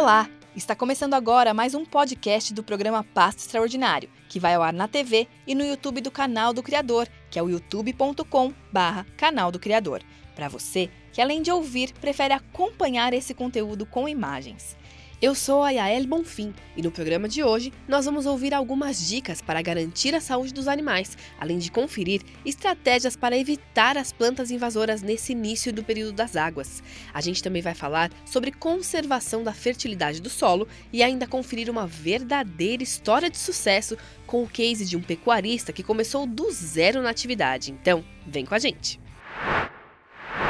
Olá! 0.00 0.30
Está 0.54 0.76
começando 0.76 1.14
agora 1.14 1.52
mais 1.52 1.74
um 1.74 1.84
podcast 1.84 2.54
do 2.54 2.62
programa 2.62 3.02
Pasto 3.02 3.40
Extraordinário, 3.40 4.08
que 4.28 4.38
vai 4.38 4.54
ao 4.54 4.62
ar 4.62 4.72
na 4.72 4.86
TV 4.86 5.26
e 5.44 5.56
no 5.56 5.64
YouTube 5.64 6.00
do 6.00 6.08
canal 6.08 6.54
do 6.54 6.62
Criador, 6.62 7.08
que 7.28 7.36
é 7.36 7.42
o 7.42 7.48
youtube.com/barra 7.48 9.04
canal 9.16 9.50
do 9.50 9.58
Criador. 9.58 10.00
Para 10.36 10.48
você 10.48 10.88
que, 11.12 11.20
além 11.20 11.42
de 11.42 11.50
ouvir, 11.50 11.92
prefere 11.94 12.32
acompanhar 12.32 13.12
esse 13.12 13.34
conteúdo 13.34 13.84
com 13.84 14.08
imagens. 14.08 14.76
Eu 15.20 15.34
sou 15.34 15.64
a 15.64 15.70
Yael 15.70 16.06
Bonfim 16.06 16.54
e 16.76 16.80
no 16.80 16.92
programa 16.92 17.28
de 17.28 17.42
hoje 17.42 17.72
nós 17.88 18.04
vamos 18.04 18.24
ouvir 18.24 18.54
algumas 18.54 19.08
dicas 19.08 19.42
para 19.42 19.60
garantir 19.60 20.14
a 20.14 20.20
saúde 20.20 20.54
dos 20.54 20.68
animais, 20.68 21.18
além 21.40 21.58
de 21.58 21.72
conferir 21.72 22.22
estratégias 22.44 23.16
para 23.16 23.36
evitar 23.36 23.98
as 23.98 24.12
plantas 24.12 24.52
invasoras 24.52 25.02
nesse 25.02 25.32
início 25.32 25.72
do 25.72 25.82
período 25.82 26.12
das 26.12 26.36
águas. 26.36 26.84
A 27.12 27.20
gente 27.20 27.42
também 27.42 27.60
vai 27.60 27.74
falar 27.74 28.12
sobre 28.24 28.52
conservação 28.52 29.42
da 29.42 29.52
fertilidade 29.52 30.22
do 30.22 30.30
solo 30.30 30.68
e 30.92 31.02
ainda 31.02 31.26
conferir 31.26 31.68
uma 31.68 31.84
verdadeira 31.84 32.84
história 32.84 33.28
de 33.28 33.38
sucesso 33.38 33.98
com 34.24 34.44
o 34.44 34.48
case 34.48 34.84
de 34.84 34.96
um 34.96 35.02
pecuarista 35.02 35.72
que 35.72 35.82
começou 35.82 36.28
do 36.28 36.48
zero 36.52 37.02
na 37.02 37.10
atividade. 37.10 37.72
Então, 37.72 38.04
vem 38.24 38.46
com 38.46 38.54
a 38.54 38.58
gente! 38.60 39.00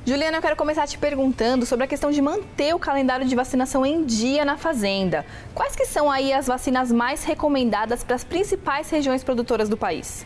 Juliana, 0.07 0.39
eu 0.39 0.43
quero 0.43 0.57
começar 0.57 0.87
te 0.87 0.97
perguntando 0.97 1.67
sobre 1.67 1.85
a 1.85 1.87
questão 1.87 2.11
de 2.11 2.23
manter 2.23 2.75
o 2.75 2.79
calendário 2.79 3.27
de 3.27 3.37
vacinação 3.37 3.85
em 3.85 4.05
dia 4.05 4.45
na 4.45 4.57
fazenda. 4.57 5.25
Quais 5.55 5.77
que 5.77 5.85
são 5.85 6.11
aí 6.11 6.33
as 6.33 6.47
vacinas 6.47 6.91
mais 6.91 7.25
recomendadas 7.25 8.03
para 8.03 8.17
as 8.17 8.25
principais 8.25 8.89
regiões 8.89 9.23
produtoras 9.23 9.69
do 9.69 9.77
país? 9.77 10.25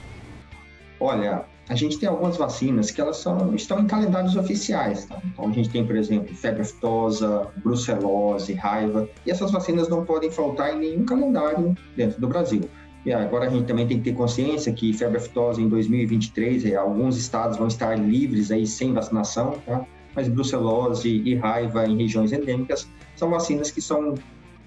Olha, 1.01 1.45
a 1.69 1.75
gente 1.75 1.99
tem 1.99 2.09
algumas 2.09 2.37
vacinas 2.37 2.91
que 2.91 3.01
elas 3.01 3.17
são, 3.17 3.55
estão 3.55 3.81
em 3.81 3.87
calendários 3.87 4.37
oficiais. 4.37 5.07
Tá? 5.07 5.21
Então 5.25 5.49
a 5.49 5.53
gente 5.53 5.69
tem, 5.71 5.85
por 5.85 5.97
exemplo, 5.97 6.35
febre 6.35 6.63
aftosa, 6.63 7.49
brucelose, 7.57 8.53
raiva, 8.53 9.09
e 9.27 9.31
essas 9.31 9.51
vacinas 9.51 9.89
não 9.89 10.05
podem 10.05 10.31
faltar 10.31 10.75
em 10.75 10.79
nenhum 10.79 11.05
calendário 11.05 11.77
dentro 11.97 12.21
do 12.21 12.29
Brasil. 12.29 12.69
E 13.05 13.13
agora 13.13 13.47
a 13.47 13.51
gente 13.51 13.67
também 13.67 13.87
tem 13.87 13.99
que 13.99 14.05
ter 14.05 14.17
consciência 14.17 14.73
que 14.73 14.93
febre 14.93 15.19
aftosa 15.19 15.61
em 15.61 15.69
2023, 15.69 16.67
eh, 16.67 16.77
alguns 16.77 17.17
estados 17.17 17.59
vão 17.59 17.67
estar 17.67 17.99
livres 17.99 18.51
aí 18.53 18.65
sem 18.67 18.93
vacinação, 18.93 19.59
tá? 19.67 19.85
Mas 20.15 20.29
brucelose 20.29 21.09
e 21.09 21.35
raiva 21.35 21.85
em 21.87 21.97
regiões 21.97 22.33
endêmicas 22.33 22.89
são 23.17 23.31
vacinas 23.31 23.71
que 23.71 23.81
são 23.81 24.15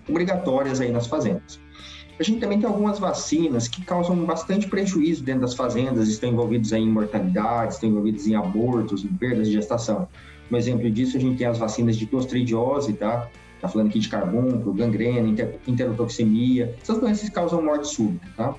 obrigatórias 0.07 0.81
aí 0.81 0.91
nas 0.91 1.07
fazendas. 1.07 1.59
A 2.19 2.23
gente 2.23 2.40
também 2.40 2.59
tem 2.59 2.68
algumas 2.68 2.97
vacinas 2.97 3.68
que 3.68 3.84
causam 3.84 4.16
bastante 4.25 4.67
prejuízo 4.67 5.23
dentro 5.23 5.41
das 5.41 5.53
fazendas, 5.53 6.07
estão 6.07 6.29
envolvidas 6.29 6.72
em 6.72 6.90
mortalidade, 6.90 7.73
estão 7.73 7.90
envolvidas 7.90 8.25
em 8.25 8.35
abortos, 8.35 9.03
em 9.03 9.09
perdas 9.09 9.47
de 9.47 9.53
gestação. 9.53 10.07
Um 10.50 10.56
exemplo 10.56 10.90
disso, 10.90 11.17
a 11.17 11.19
gente 11.19 11.38
tem 11.38 11.47
as 11.47 11.57
vacinas 11.57 11.97
de 11.97 12.06
clostridiose, 12.06 12.94
tá? 12.94 13.29
Tá 13.66 13.70
falando 13.70 13.88
aqui 13.88 13.98
de 13.98 14.09
carbúnculo, 14.09 14.74
gangrena, 14.74 15.28
enterotoxemia. 15.68 16.76
Essas 16.80 17.00
doenças 17.00 17.28
causam 17.30 17.64
morte 17.64 17.88
súbita, 17.88 18.28
tá? 18.38 18.53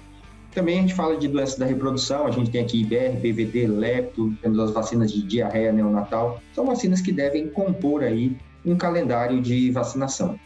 Também 0.52 0.78
a 0.78 0.80
gente 0.80 0.94
fala 0.94 1.16
de 1.16 1.28
doenças 1.28 1.56
da 1.56 1.64
reprodução, 1.64 2.26
a 2.26 2.30
gente 2.32 2.50
tem 2.50 2.62
aqui 2.62 2.80
IBR, 2.80 3.16
BVD, 3.20 3.68
lepto, 3.68 4.34
temos 4.42 4.58
as 4.58 4.72
vacinas 4.72 5.12
de 5.12 5.22
diarreia 5.22 5.70
neonatal. 5.70 6.40
São 6.52 6.66
vacinas 6.66 7.00
que 7.00 7.12
devem 7.12 7.48
compor 7.48 8.02
aí 8.02 8.36
um 8.64 8.74
calendário 8.74 9.40
de 9.40 9.70
vacinação. 9.70 10.40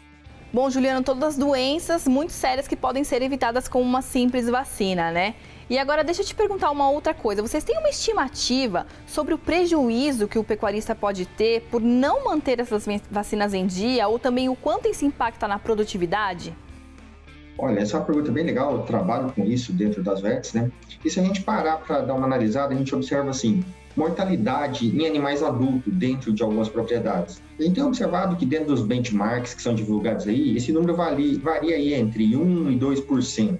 Bom, 0.53 0.69
Juliano, 0.69 1.01
todas 1.03 1.23
as 1.23 1.37
doenças 1.37 2.07
muito 2.07 2.33
sérias 2.33 2.67
que 2.67 2.75
podem 2.75 3.03
ser 3.03 3.23
evitadas 3.23 3.67
com 3.67 3.81
uma 3.81 4.03
simples 4.03 4.47
vacina, 4.47 5.09
né? 5.09 5.33
E 5.71 5.77
agora 5.77 6.03
deixa 6.03 6.21
eu 6.21 6.25
te 6.25 6.35
perguntar 6.35 6.69
uma 6.69 6.89
outra 6.89 7.13
coisa. 7.13 7.41
Vocês 7.41 7.63
têm 7.63 7.77
uma 7.77 7.87
estimativa 7.87 8.85
sobre 9.07 9.33
o 9.33 9.37
prejuízo 9.37 10.27
que 10.27 10.37
o 10.37 10.43
pecuarista 10.43 10.93
pode 10.93 11.25
ter 11.25 11.61
por 11.71 11.79
não 11.79 12.25
manter 12.25 12.59
essas 12.59 12.85
vacinas 13.09 13.53
em 13.53 13.65
dia 13.65 14.05
ou 14.09 14.19
também 14.19 14.49
o 14.49 14.55
quanto 14.57 14.89
isso 14.89 15.05
impacta 15.05 15.47
na 15.47 15.57
produtividade? 15.57 16.53
Olha, 17.57 17.79
essa 17.79 17.95
é 17.95 17.99
uma 18.01 18.05
pergunta 18.05 18.29
bem 18.33 18.43
legal, 18.43 18.73
eu 18.73 18.81
trabalho 18.81 19.31
com 19.31 19.45
isso 19.45 19.71
dentro 19.71 20.03
das 20.03 20.19
VETs, 20.19 20.51
né? 20.51 20.69
E 21.05 21.09
se 21.09 21.21
a 21.21 21.23
gente 21.23 21.41
parar 21.41 21.77
para 21.77 22.01
dar 22.01 22.15
uma 22.15 22.25
analisada, 22.25 22.73
a 22.73 22.77
gente 22.77 22.93
observa 22.93 23.29
assim, 23.29 23.63
mortalidade 23.95 24.87
em 24.87 25.07
animais 25.07 25.41
adultos 25.41 25.93
dentro 25.93 26.33
de 26.33 26.43
algumas 26.43 26.67
propriedades. 26.67 27.41
A 27.57 27.63
gente 27.63 27.75
tem 27.75 27.83
observado 27.85 28.35
que 28.35 28.45
dentro 28.45 28.75
dos 28.75 28.81
benchmarks 28.81 29.53
que 29.53 29.61
são 29.61 29.73
divulgados 29.73 30.27
aí, 30.27 30.57
esse 30.57 30.73
número 30.73 30.97
varia, 30.97 31.39
varia 31.39 31.77
aí 31.77 31.93
entre 31.93 32.35
1 32.35 32.71
e 32.71 32.77
2%. 32.77 33.57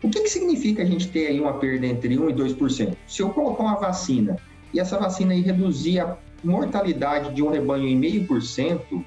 O 0.00 0.08
que, 0.08 0.20
que 0.20 0.30
significa 0.30 0.82
a 0.82 0.86
gente 0.86 1.08
ter 1.08 1.26
aí 1.26 1.40
uma 1.40 1.54
perda 1.54 1.84
entre 1.84 2.16
1 2.16 2.30
e 2.30 2.32
2%? 2.32 2.96
Se 3.04 3.20
eu 3.20 3.30
colocar 3.30 3.64
uma 3.64 3.74
vacina 3.74 4.36
e 4.72 4.78
essa 4.78 4.96
vacina 4.96 5.32
aí 5.32 5.40
reduzir 5.40 5.98
a 5.98 6.16
mortalidade 6.44 7.34
de 7.34 7.42
um 7.42 7.50
rebanho 7.50 7.88
em 7.88 7.96
meio 7.96 8.24
por 8.24 8.40
cento, 8.40 9.04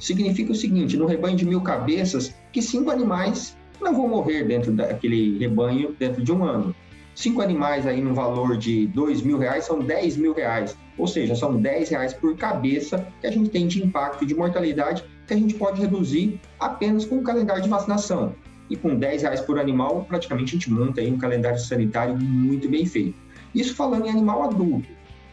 significa 0.00 0.50
o 0.50 0.54
seguinte, 0.54 0.96
no 0.96 1.06
rebanho 1.06 1.36
de 1.36 1.46
mil 1.46 1.60
cabeças, 1.60 2.34
que 2.52 2.60
cinco 2.60 2.90
animais 2.90 3.56
não 3.80 3.94
vão 3.94 4.08
morrer 4.08 4.42
dentro 4.42 4.72
daquele 4.72 5.38
rebanho 5.38 5.94
dentro 5.96 6.24
de 6.24 6.32
um 6.32 6.42
ano. 6.42 6.74
Cinco 7.14 7.40
animais 7.40 7.86
aí 7.86 8.00
no 8.00 8.12
valor 8.12 8.56
de 8.56 8.88
dois 8.88 9.22
mil 9.22 9.38
reais 9.38 9.64
são 9.64 9.78
10 9.78 10.16
mil 10.16 10.34
reais, 10.34 10.76
ou 10.98 11.06
seja, 11.06 11.36
são 11.36 11.54
10 11.56 11.90
reais 11.90 12.14
por 12.14 12.36
cabeça 12.36 13.06
que 13.20 13.28
a 13.28 13.30
gente 13.30 13.50
tem 13.50 13.68
de 13.68 13.80
impacto 13.84 14.26
de 14.26 14.34
mortalidade 14.34 15.04
que 15.24 15.34
a 15.34 15.36
gente 15.36 15.54
pode 15.54 15.80
reduzir 15.80 16.40
apenas 16.58 17.04
com 17.04 17.18
o 17.18 17.22
calendário 17.22 17.62
de 17.62 17.68
vacinação 17.68 18.34
e 18.70 18.76
com 18.76 18.96
10 18.96 19.22
reais 19.22 19.40
por 19.40 19.58
animal, 19.58 20.04
praticamente 20.08 20.50
a 20.50 20.58
gente 20.58 20.70
monta 20.70 21.00
aí 21.00 21.10
um 21.10 21.18
calendário 21.18 21.58
sanitário 21.58 22.16
muito 22.16 22.68
bem 22.68 22.86
feito. 22.86 23.14
Isso 23.54 23.74
falando 23.74 24.06
em 24.06 24.10
animal 24.10 24.44
adulto. 24.44 24.88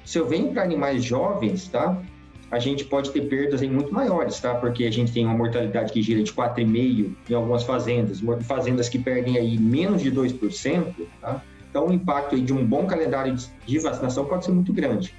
Se 0.06 0.18
eu 0.18 0.28
venho 0.28 0.52
para 0.52 0.64
animais 0.64 1.04
jovens, 1.04 1.68
tá? 1.68 2.02
A 2.52 2.58
gente 2.58 2.84
pode 2.84 3.12
ter 3.12 3.22
perdas 3.22 3.62
aí 3.62 3.70
muito 3.70 3.94
maiores, 3.94 4.40
tá? 4.40 4.56
Porque 4.56 4.84
a 4.86 4.92
gente 4.92 5.12
tem 5.12 5.24
uma 5.24 5.36
mortalidade 5.36 5.94
que 5.94 6.02
gira 6.02 6.24
de 6.24 6.34
4,5% 6.34 7.12
em 7.30 7.34
algumas 7.34 7.64
fazendas, 7.64 8.20
fazendas 8.42 8.90
que 8.90 8.98
perdem 8.98 9.38
aí 9.38 9.58
menos 9.58 10.02
de 10.02 10.12
2%, 10.12 10.94
tá? 11.22 11.44
Então, 11.70 11.88
o 11.88 11.94
impacto 11.94 12.34
aí 12.34 12.42
de 12.42 12.52
um 12.52 12.66
bom 12.66 12.88
calendário 12.88 13.36
de 13.66 13.80
vacinação 13.80 14.26
pode 14.26 14.46
ser 14.46 14.52
muito 14.52 14.74
grande. 14.74 15.14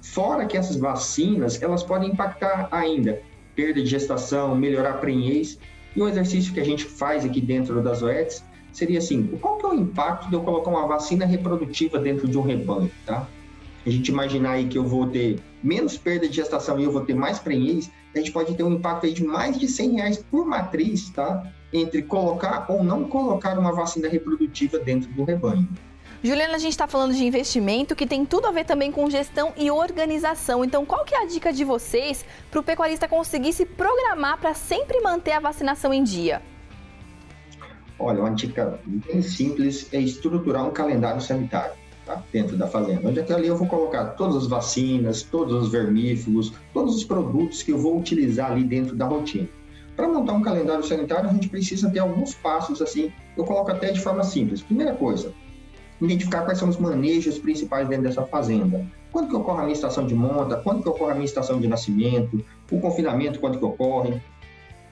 Fora 0.00 0.46
que 0.46 0.56
essas 0.56 0.76
vacinas, 0.76 1.60
elas 1.62 1.82
podem 1.82 2.10
impactar 2.10 2.68
ainda 2.72 3.20
perda 3.54 3.80
de 3.82 3.86
gestação, 3.86 4.56
melhorar 4.56 4.90
a 4.90 4.94
prenhez 4.94 5.58
e 5.94 6.02
um 6.02 6.08
exercício 6.08 6.52
que 6.52 6.60
a 6.60 6.64
gente 6.64 6.84
faz 6.84 7.24
aqui 7.24 7.40
dentro 7.40 7.82
das 7.82 8.02
OETs 8.02 8.44
seria 8.72 8.98
assim, 8.98 9.26
qual 9.40 9.58
que 9.58 9.66
é 9.66 9.68
o 9.68 9.74
impacto 9.74 10.28
de 10.28 10.34
eu 10.34 10.40
colocar 10.40 10.70
uma 10.70 10.86
vacina 10.86 11.26
reprodutiva 11.26 11.98
dentro 11.98 12.26
de 12.26 12.38
um 12.38 12.42
rebanho, 12.42 12.90
tá? 13.04 13.28
A 13.84 13.90
gente 13.90 14.08
imaginar 14.08 14.52
aí 14.52 14.66
que 14.66 14.78
eu 14.78 14.84
vou 14.84 15.08
ter 15.08 15.40
menos 15.62 15.98
perda 15.98 16.28
de 16.28 16.36
gestação 16.36 16.78
e 16.80 16.84
eu 16.84 16.92
vou 16.92 17.02
ter 17.02 17.14
mais 17.14 17.38
prenhez, 17.38 17.90
a 18.14 18.18
gente 18.18 18.32
pode 18.32 18.54
ter 18.54 18.62
um 18.62 18.72
impacto 18.72 19.06
aí 19.06 19.12
de 19.12 19.24
mais 19.24 19.58
de 19.58 19.68
100 19.68 19.90
reais 19.92 20.24
por 20.30 20.46
matriz, 20.46 21.10
tá? 21.10 21.52
Entre 21.72 22.02
colocar 22.02 22.66
ou 22.68 22.82
não 22.82 23.04
colocar 23.04 23.58
uma 23.58 23.72
vacina 23.72 24.08
reprodutiva 24.08 24.78
dentro 24.78 25.10
do 25.12 25.24
rebanho. 25.24 25.68
Juliana, 26.24 26.54
a 26.54 26.58
gente 26.58 26.70
está 26.70 26.86
falando 26.86 27.12
de 27.14 27.24
investimento 27.24 27.96
que 27.96 28.06
tem 28.06 28.24
tudo 28.24 28.46
a 28.46 28.52
ver 28.52 28.64
também 28.64 28.92
com 28.92 29.10
gestão 29.10 29.52
e 29.56 29.72
organização. 29.72 30.64
Então, 30.64 30.86
qual 30.86 31.04
que 31.04 31.16
é 31.16 31.22
a 31.22 31.26
dica 31.26 31.52
de 31.52 31.64
vocês 31.64 32.24
para 32.48 32.60
o 32.60 32.62
pecuarista 32.62 33.08
conseguir 33.08 33.52
se 33.52 33.66
programar 33.66 34.38
para 34.38 34.54
sempre 34.54 35.00
manter 35.00 35.32
a 35.32 35.40
vacinação 35.40 35.92
em 35.92 36.04
dia? 36.04 36.40
Olha, 37.98 38.20
uma 38.20 38.30
dica 38.30 38.78
bem 38.86 39.20
simples 39.20 39.92
é 39.92 40.00
estruturar 40.00 40.64
um 40.64 40.70
calendário 40.70 41.20
sanitário. 41.20 41.74
tá? 42.06 42.22
dentro 42.32 42.56
da 42.56 42.68
fazenda, 42.68 43.08
onde 43.08 43.18
aqui 43.18 43.32
ali 43.32 43.48
eu 43.48 43.56
vou 43.56 43.66
colocar 43.66 44.04
todas 44.10 44.36
as 44.36 44.46
vacinas, 44.46 45.22
todos 45.22 45.54
os 45.54 45.72
vermífugos, 45.72 46.52
todos 46.72 46.94
os 46.96 47.02
produtos 47.02 47.64
que 47.64 47.72
eu 47.72 47.78
vou 47.78 47.98
utilizar 47.98 48.52
ali 48.52 48.62
dentro 48.62 48.94
da 48.94 49.06
rotina. 49.06 49.48
Para 49.96 50.06
montar 50.06 50.34
um 50.34 50.42
calendário 50.42 50.84
sanitário, 50.84 51.28
a 51.28 51.32
gente 51.32 51.48
precisa 51.48 51.90
ter 51.90 51.98
alguns 51.98 52.32
passos 52.34 52.80
assim, 52.80 53.12
eu 53.36 53.44
coloco 53.44 53.72
até 53.72 53.90
de 53.90 54.00
forma 54.00 54.22
simples. 54.22 54.62
Primeira 54.62 54.94
coisa, 54.94 55.32
identificar 56.04 56.42
quais 56.42 56.58
são 56.58 56.68
os 56.68 56.78
manejos 56.78 57.38
principais 57.38 57.88
dentro 57.88 58.04
dessa 58.04 58.22
fazenda. 58.22 58.84
Quando 59.10 59.28
que 59.28 59.36
ocorre 59.36 59.60
a 59.60 59.62
minha 59.62 59.74
estação 59.74 60.06
de 60.06 60.14
monta, 60.14 60.56
quando 60.56 60.82
que 60.82 60.88
ocorre 60.88 61.12
a 61.12 61.14
minha 61.14 61.24
estação 61.24 61.60
de 61.60 61.68
nascimento, 61.68 62.44
o 62.70 62.80
confinamento, 62.80 63.38
quando 63.38 63.58
que 63.58 63.64
ocorre, 63.64 64.20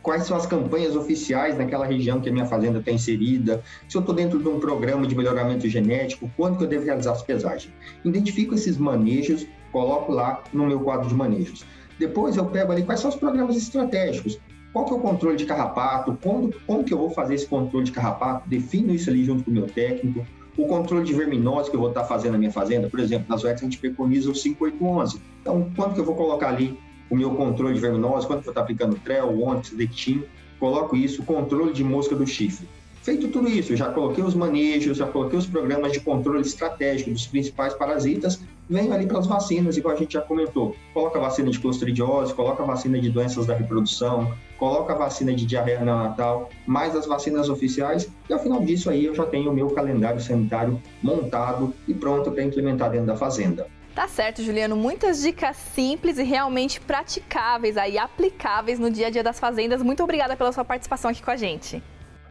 quais 0.02 0.24
são 0.24 0.36
as 0.36 0.46
campanhas 0.46 0.96
oficiais 0.96 1.56
naquela 1.56 1.86
região 1.86 2.20
que 2.20 2.28
a 2.28 2.32
minha 2.32 2.46
fazenda 2.46 2.78
está 2.78 2.90
inserida, 2.90 3.62
se 3.88 3.96
eu 3.96 4.00
estou 4.00 4.14
dentro 4.14 4.38
de 4.38 4.48
um 4.48 4.60
programa 4.60 5.06
de 5.06 5.14
melhoramento 5.14 5.68
genético, 5.68 6.30
quando 6.36 6.58
que 6.58 6.64
eu 6.64 6.68
devo 6.68 6.84
realizar 6.84 7.12
as 7.12 7.22
pesagens. 7.22 7.72
Identifico 8.04 8.54
esses 8.54 8.76
manejos, 8.76 9.46
coloco 9.72 10.12
lá 10.12 10.42
no 10.52 10.66
meu 10.66 10.80
quadro 10.80 11.08
de 11.08 11.14
manejos. 11.14 11.64
Depois 11.98 12.36
eu 12.36 12.46
pego 12.46 12.72
ali 12.72 12.82
quais 12.82 13.00
são 13.00 13.10
os 13.10 13.16
programas 13.16 13.56
estratégicos. 13.56 14.38
Qual 14.72 14.84
que 14.84 14.92
é 14.92 14.96
o 14.96 15.00
controle 15.00 15.36
de 15.36 15.44
carrapato? 15.44 16.16
Como, 16.22 16.52
como 16.66 16.84
que 16.84 16.94
eu 16.94 16.98
vou 16.98 17.10
fazer 17.10 17.34
esse 17.34 17.46
controle 17.46 17.84
de 17.84 17.92
carrapato? 17.92 18.48
Defino 18.48 18.94
isso 18.94 19.10
ali 19.10 19.24
junto 19.24 19.42
com 19.42 19.50
o 19.50 19.54
meu 19.54 19.66
técnico. 19.66 20.24
O 20.60 20.66
controle 20.66 21.06
de 21.06 21.14
verminose 21.14 21.70
que 21.70 21.76
eu 21.76 21.80
vou 21.80 21.88
estar 21.88 22.04
fazendo 22.04 22.32
na 22.32 22.38
minha 22.38 22.52
fazenda, 22.52 22.86
por 22.86 23.00
exemplo, 23.00 23.24
nas 23.30 23.42
UEX 23.42 23.62
a 23.62 23.64
gente 23.64 23.78
preconiza 23.78 24.30
o 24.30 24.34
5811. 24.34 25.18
Então, 25.40 25.70
quanto 25.74 25.94
que 25.94 26.00
eu 26.00 26.04
vou 26.04 26.14
colocar 26.14 26.48
ali 26.48 26.78
o 27.08 27.16
meu 27.16 27.30
controle 27.30 27.72
de 27.72 27.80
verminose, 27.80 28.26
quanto 28.26 28.42
que 28.42 28.48
eu 28.48 28.50
estar 28.50 28.60
aplicando 28.60 28.94
Trel, 28.96 29.40
Onix, 29.40 29.70
Dectin, 29.70 30.22
coloco 30.58 30.94
isso, 30.94 31.22
controle 31.22 31.72
de 31.72 31.82
mosca 31.82 32.14
do 32.14 32.26
chifre. 32.26 32.68
Feito 33.02 33.28
tudo 33.28 33.48
isso, 33.48 33.74
já 33.74 33.88
coloquei 33.90 34.22
os 34.22 34.34
manejos, 34.34 34.98
já 34.98 35.06
coloquei 35.06 35.38
os 35.38 35.46
programas 35.46 35.92
de 35.92 36.00
controle 36.00 36.42
estratégico 36.42 37.10
dos 37.10 37.26
principais 37.26 37.72
parasitas, 37.72 38.42
venho 38.70 38.92
ali 38.92 39.04
para 39.06 39.18
as 39.18 39.26
vacinas, 39.26 39.76
igual 39.76 39.94
a 39.94 39.98
gente 39.98 40.14
já 40.14 40.22
comentou. 40.22 40.76
Coloca 40.94 41.18
a 41.18 41.22
vacina 41.22 41.50
de 41.50 41.58
clostridiose, 41.58 42.32
coloca 42.32 42.62
a 42.62 42.66
vacina 42.66 43.00
de 43.00 43.10
doenças 43.10 43.44
da 43.44 43.54
reprodução, 43.54 44.32
coloca 44.56 44.92
a 44.92 44.96
vacina 44.96 45.34
de 45.34 45.44
diarreia 45.44 45.80
neonatal, 45.80 46.48
mais 46.66 46.94
as 46.94 47.06
vacinas 47.06 47.48
oficiais, 47.48 48.08
e 48.28 48.32
ao 48.32 48.38
final 48.38 48.60
disso 48.60 48.88
aí 48.88 49.04
eu 49.04 49.14
já 49.14 49.26
tenho 49.26 49.50
o 49.50 49.54
meu 49.54 49.70
calendário 49.70 50.20
sanitário 50.20 50.80
montado 51.02 51.74
e 51.88 51.92
pronto 51.92 52.30
para 52.30 52.44
implementar 52.44 52.90
dentro 52.90 53.06
da 53.06 53.16
fazenda. 53.16 53.66
Tá 53.92 54.06
certo, 54.06 54.40
Juliano. 54.40 54.76
Muitas 54.76 55.20
dicas 55.20 55.56
simples 55.56 56.16
e 56.18 56.22
realmente 56.22 56.80
praticáveis 56.80 57.76
aí, 57.76 57.98
aplicáveis 57.98 58.78
no 58.78 58.88
dia 58.88 59.08
a 59.08 59.10
dia 59.10 59.22
das 59.22 59.40
fazendas. 59.40 59.82
Muito 59.82 60.02
obrigada 60.02 60.36
pela 60.36 60.52
sua 60.52 60.64
participação 60.64 61.10
aqui 61.10 61.20
com 61.20 61.30
a 61.30 61.36
gente. 61.36 61.82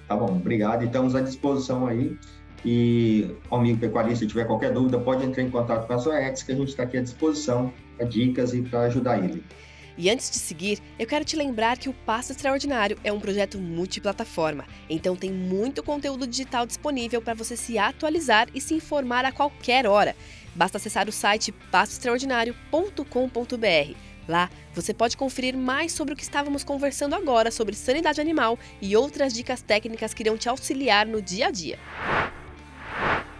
Tá 0.07 0.15
bom, 0.15 0.37
obrigado. 0.37 0.85
Estamos 0.85 1.13
à 1.15 1.21
disposição 1.21 1.85
aí. 1.85 2.17
E, 2.65 3.29
amigo 3.51 3.79
pecuarista, 3.79 4.19
se 4.19 4.27
tiver 4.27 4.45
qualquer 4.45 4.73
dúvida, 4.73 4.99
pode 4.99 5.25
entrar 5.25 5.43
em 5.43 5.49
contato 5.49 5.87
com 5.87 5.93
a 5.93 5.97
Zoex, 5.97 6.43
que 6.43 6.51
a 6.51 6.55
gente 6.55 6.69
está 6.69 6.83
aqui 6.83 6.97
à 6.97 7.01
disposição 7.01 7.73
para 7.97 8.05
dicas 8.05 8.53
e 8.53 8.61
para 8.61 8.81
ajudar 8.81 9.17
ele. 9.23 9.43
E 9.97 10.09
antes 10.09 10.29
de 10.31 10.37
seguir, 10.37 10.79
eu 10.97 11.05
quero 11.05 11.25
te 11.25 11.35
lembrar 11.35 11.77
que 11.77 11.89
o 11.89 11.93
Passo 11.93 12.31
Extraordinário 12.31 12.97
é 13.03 13.11
um 13.11 13.19
projeto 13.19 13.57
multiplataforma, 13.57 14.63
então 14.89 15.13
tem 15.13 15.29
muito 15.29 15.83
conteúdo 15.83 16.25
digital 16.25 16.65
disponível 16.65 17.21
para 17.21 17.33
você 17.33 17.57
se 17.57 17.77
atualizar 17.77 18.47
e 18.55 18.61
se 18.61 18.73
informar 18.73 19.25
a 19.25 19.31
qualquer 19.33 19.85
hora. 19.85 20.15
Basta 20.55 20.77
acessar 20.77 21.09
o 21.09 21.11
site 21.11 21.51
passoextraordinário.com.br. 21.51 23.95
Lá 24.25 24.49
você 24.73 24.93
pode 24.93 25.17
conferir 25.17 25.57
mais 25.57 25.91
sobre 25.91 26.13
o 26.13 26.17
que 26.17 26.23
estávamos 26.23 26.63
conversando 26.63 27.13
agora 27.13 27.51
sobre 27.51 27.75
sanidade 27.75 28.21
animal 28.21 28.57
e 28.81 28.95
outras 28.95 29.33
dicas 29.33 29.61
técnicas 29.61 30.13
que 30.13 30.23
irão 30.23 30.37
te 30.37 30.47
auxiliar 30.47 31.05
no 31.05 31.21
dia 31.21 31.47
a 31.47 31.51
dia. 31.51 31.77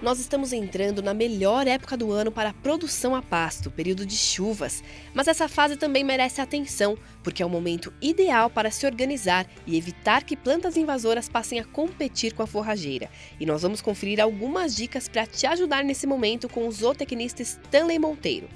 Nós 0.01 0.17
estamos 0.17 0.53
entrando 0.53 1.03
na 1.03 1.13
melhor 1.13 1.67
época 1.67 1.97
do 1.97 2.09
ano 2.13 2.31
para 2.31 2.51
a 2.51 2.53
produção 2.53 3.13
a 3.13 3.21
pasto, 3.21 3.69
período 3.69 4.05
de 4.05 4.15
chuvas. 4.15 4.81
Mas 5.13 5.27
essa 5.27 5.49
fase 5.49 5.75
também 5.75 6.05
merece 6.05 6.39
atenção, 6.39 6.97
porque 7.21 7.43
é 7.43 7.45
o 7.45 7.49
momento 7.49 7.93
ideal 8.01 8.49
para 8.49 8.71
se 8.71 8.85
organizar 8.85 9.45
e 9.67 9.77
evitar 9.77 10.23
que 10.23 10.37
plantas 10.37 10.77
invasoras 10.77 11.27
passem 11.27 11.59
a 11.59 11.65
competir 11.65 12.33
com 12.33 12.41
a 12.41 12.47
forrageira. 12.47 13.09
E 13.37 13.45
nós 13.45 13.61
vamos 13.61 13.81
conferir 13.81 14.21
algumas 14.21 14.73
dicas 14.73 15.09
para 15.09 15.25
te 15.25 15.45
ajudar 15.45 15.83
nesse 15.83 16.07
momento 16.07 16.47
com 16.47 16.65
o 16.65 16.71
zootecnista 16.71 17.41
Stanley 17.41 17.99
Monteiro. 17.99 18.47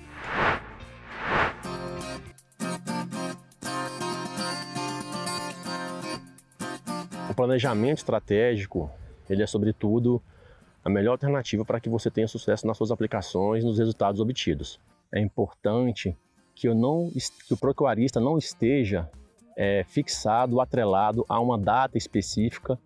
O 7.29 7.33
planejamento 7.35 7.97
estratégico, 7.97 8.89
ele 9.29 9.43
é 9.43 9.47
sobretudo 9.47 10.23
a 10.83 10.89
melhor 10.89 11.11
alternativa 11.13 11.63
para 11.63 11.79
que 11.79 11.89
você 11.89 12.11
tenha 12.11 12.27
sucesso 12.27 12.67
nas 12.67 12.77
suas 12.77 12.91
aplicações, 12.91 13.63
nos 13.63 13.77
resultados 13.77 14.19
obtidos. 14.19 14.79
É 15.11 15.19
importante 15.19 16.15
que, 16.55 16.67
eu 16.67 16.75
não, 16.75 17.09
que 17.47 17.53
o 17.53 17.57
pecuarista 17.57 18.19
não 18.19 18.37
esteja 18.37 19.09
é, 19.55 19.83
fixado, 19.87 20.59
atrelado 20.59 21.25
a 21.29 21.39
uma 21.39 21.57
data 21.57 21.97
específica, 21.97 22.77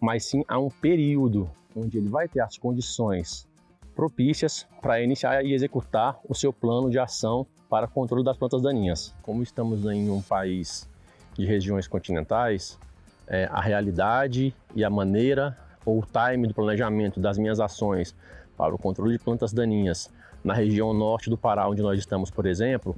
mas 0.00 0.24
sim 0.24 0.44
a 0.48 0.58
um 0.58 0.68
período 0.68 1.50
onde 1.76 1.98
ele 1.98 2.08
vai 2.08 2.28
ter 2.28 2.40
as 2.40 2.56
condições 2.56 3.46
propícias 3.94 4.66
para 4.80 5.02
iniciar 5.02 5.44
e 5.44 5.52
executar 5.52 6.18
o 6.28 6.34
seu 6.34 6.52
plano 6.52 6.90
de 6.90 6.98
ação 6.98 7.46
para 7.68 7.86
controle 7.86 8.24
das 8.24 8.36
plantas 8.36 8.62
daninhas. 8.62 9.14
Como 9.22 9.42
estamos 9.42 9.84
em 9.84 10.10
um 10.10 10.22
país 10.22 10.88
de 11.34 11.44
regiões 11.44 11.86
continentais, 11.86 12.78
é, 13.26 13.48
a 13.50 13.60
realidade 13.60 14.54
e 14.74 14.84
a 14.84 14.90
maneira 14.90 15.56
ou 15.84 15.98
o 15.98 16.04
time 16.04 16.46
do 16.46 16.54
planejamento 16.54 17.20
das 17.20 17.38
minhas 17.38 17.60
ações 17.60 18.14
para 18.56 18.74
o 18.74 18.78
controle 18.78 19.16
de 19.16 19.18
plantas 19.18 19.52
daninhas 19.52 20.10
na 20.44 20.54
região 20.54 20.92
norte 20.92 21.30
do 21.30 21.36
Pará, 21.36 21.68
onde 21.68 21.82
nós 21.82 21.98
estamos, 21.98 22.30
por 22.30 22.46
exemplo, 22.46 22.96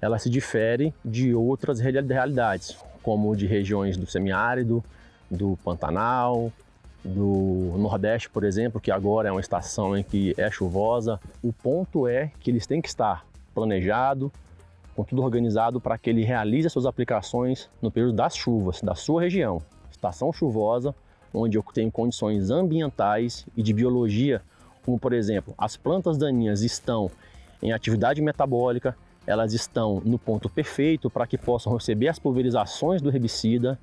ela 0.00 0.18
se 0.18 0.28
difere 0.28 0.94
de 1.04 1.34
outras 1.34 1.80
realidades, 1.80 2.76
como 3.02 3.34
de 3.34 3.46
regiões 3.46 3.96
do 3.96 4.06
semiárido, 4.06 4.82
do 5.30 5.58
Pantanal, 5.64 6.52
do 7.04 7.74
Nordeste, 7.76 8.30
por 8.30 8.44
exemplo, 8.44 8.80
que 8.80 8.90
agora 8.90 9.28
é 9.28 9.32
uma 9.32 9.40
estação 9.40 9.96
em 9.96 10.02
que 10.02 10.34
é 10.38 10.50
chuvosa. 10.50 11.20
O 11.42 11.52
ponto 11.52 12.08
é 12.08 12.30
que 12.40 12.50
eles 12.50 12.66
têm 12.66 12.80
que 12.80 12.88
estar 12.88 13.26
planejado, 13.54 14.32
com 14.94 15.04
tudo 15.04 15.22
organizado 15.22 15.80
para 15.80 15.98
que 15.98 16.08
ele 16.08 16.24
realize 16.24 16.66
as 16.66 16.72
suas 16.72 16.86
aplicações 16.86 17.68
no 17.82 17.90
período 17.90 18.14
das 18.14 18.36
chuvas 18.36 18.80
da 18.80 18.94
sua 18.94 19.22
região. 19.22 19.60
Estação 19.90 20.32
chuvosa, 20.32 20.94
onde 21.34 21.58
eu 21.58 21.64
tenho 21.74 21.90
condições 21.90 22.50
ambientais 22.50 23.44
e 23.56 23.62
de 23.62 23.72
biologia, 23.72 24.40
como 24.84 24.98
por 24.98 25.12
exemplo, 25.12 25.52
as 25.58 25.76
plantas 25.76 26.16
daninhas 26.16 26.62
estão 26.62 27.10
em 27.60 27.72
atividade 27.72 28.22
metabólica, 28.22 28.96
elas 29.26 29.52
estão 29.52 30.00
no 30.04 30.18
ponto 30.18 30.48
perfeito 30.48 31.10
para 31.10 31.26
que 31.26 31.36
possam 31.36 31.74
receber 31.74 32.08
as 32.08 32.18
pulverizações 32.18 33.00
do 33.02 33.08
herbicida. 33.08 33.78